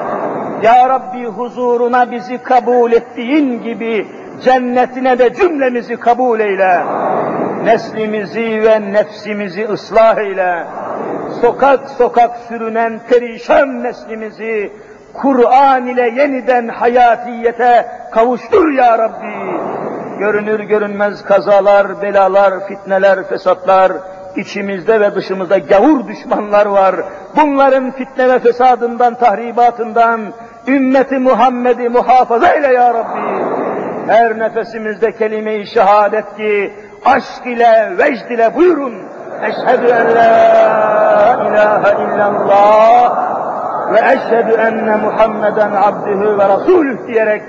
Ya 0.64 0.89
Rabbi 0.89 1.26
huzuruna 1.26 2.12
bizi 2.12 2.38
kabul 2.38 2.91
ettiğin 2.91 3.64
gibi 3.64 4.08
cennetine 4.43 5.20
de 5.20 5.34
cümlemizi 5.34 5.97
kabul 5.97 6.39
eyle. 6.39 6.84
Neslimizi 7.64 8.64
ve 8.64 8.93
nefsimizi 8.93 9.66
ıslah 9.68 10.18
eyle. 10.18 10.66
Sokak 11.41 11.89
sokak 11.89 12.38
sürünen 12.38 12.99
perişan 13.10 13.84
neslimizi 13.84 14.72
Kur'an 15.14 15.88
ile 15.88 16.22
yeniden 16.22 16.68
hayatiyete 16.68 17.88
kavuştur 18.12 18.72
ya 18.72 18.97
Rabbi. 18.97 19.60
Görünür 20.20 20.60
görünmez 20.60 21.24
kazalar, 21.24 22.01
belalar, 22.01 22.68
fitneler, 22.68 23.24
fesatlar, 23.24 23.91
içimizde 24.38 25.00
ve 25.00 25.16
dışımızda 25.16 25.58
gavur 25.58 26.08
düşmanlar 26.08 26.66
var. 26.66 26.96
Bunların 27.36 27.92
fitne 27.92 28.30
ve 28.30 28.40
fesadından, 28.40 29.16
tahribatından 29.16 30.22
ümmeti 30.68 31.20
Muhammed'i 31.20 31.90
muhafaza 31.90 32.48
eyle 32.48 32.74
ya 32.74 32.94
Rabbi. 32.94 33.44
Her 34.08 34.40
nefesimizde 34.40 35.12
kelime-i 35.12 35.68
şehadet 35.68 36.38
ki 36.38 36.74
aşk 37.06 37.46
ile, 37.46 37.98
vecd 37.98 38.30
ile 38.30 38.56
buyurun. 38.56 38.94
Eşhedü 39.42 39.88
en 39.88 40.16
la 40.16 41.48
ilahe 41.50 42.04
illallah 42.04 43.34
ve 43.94 43.98
eşhedü 43.98 44.56
enne 44.62 44.96
Muhammeden 44.96 45.72
abdühü 45.72 46.38
ve 46.38 46.50
rasulüh 46.50 47.08
diyerek 47.08 47.42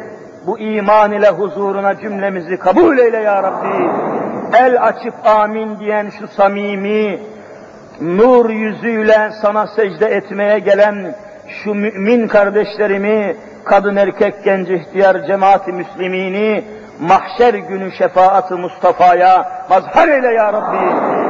bu 0.46 0.58
iman 0.58 1.12
ile 1.12 1.28
huzuruna 1.28 1.96
cümlemizi 1.96 2.56
kabul 2.56 2.98
eyle 2.98 3.18
ya 3.18 3.42
Rabbi. 3.42 3.90
El 4.54 4.82
açıp 4.82 5.14
amin 5.26 5.78
diyen 5.78 6.10
şu 6.18 6.28
samimi, 6.28 7.20
nur 8.00 8.50
yüzüyle 8.50 9.30
sana 9.42 9.66
secde 9.66 10.06
etmeye 10.06 10.58
gelen 10.58 11.14
şu 11.48 11.74
mümin 11.74 12.28
kardeşlerimi, 12.28 13.36
kadın 13.64 13.96
erkek 13.96 14.44
genç 14.44 14.68
ihtiyar 14.68 15.26
cemaati 15.26 15.72
müslimini, 15.72 16.64
mahşer 17.00 17.54
günü 17.54 17.92
şefaat-ı 17.92 18.58
Mustafa'ya 18.58 19.66
mazhar 19.70 20.08
eyle 20.08 20.32
ya 20.32 20.52
Rabbi. 20.52 21.24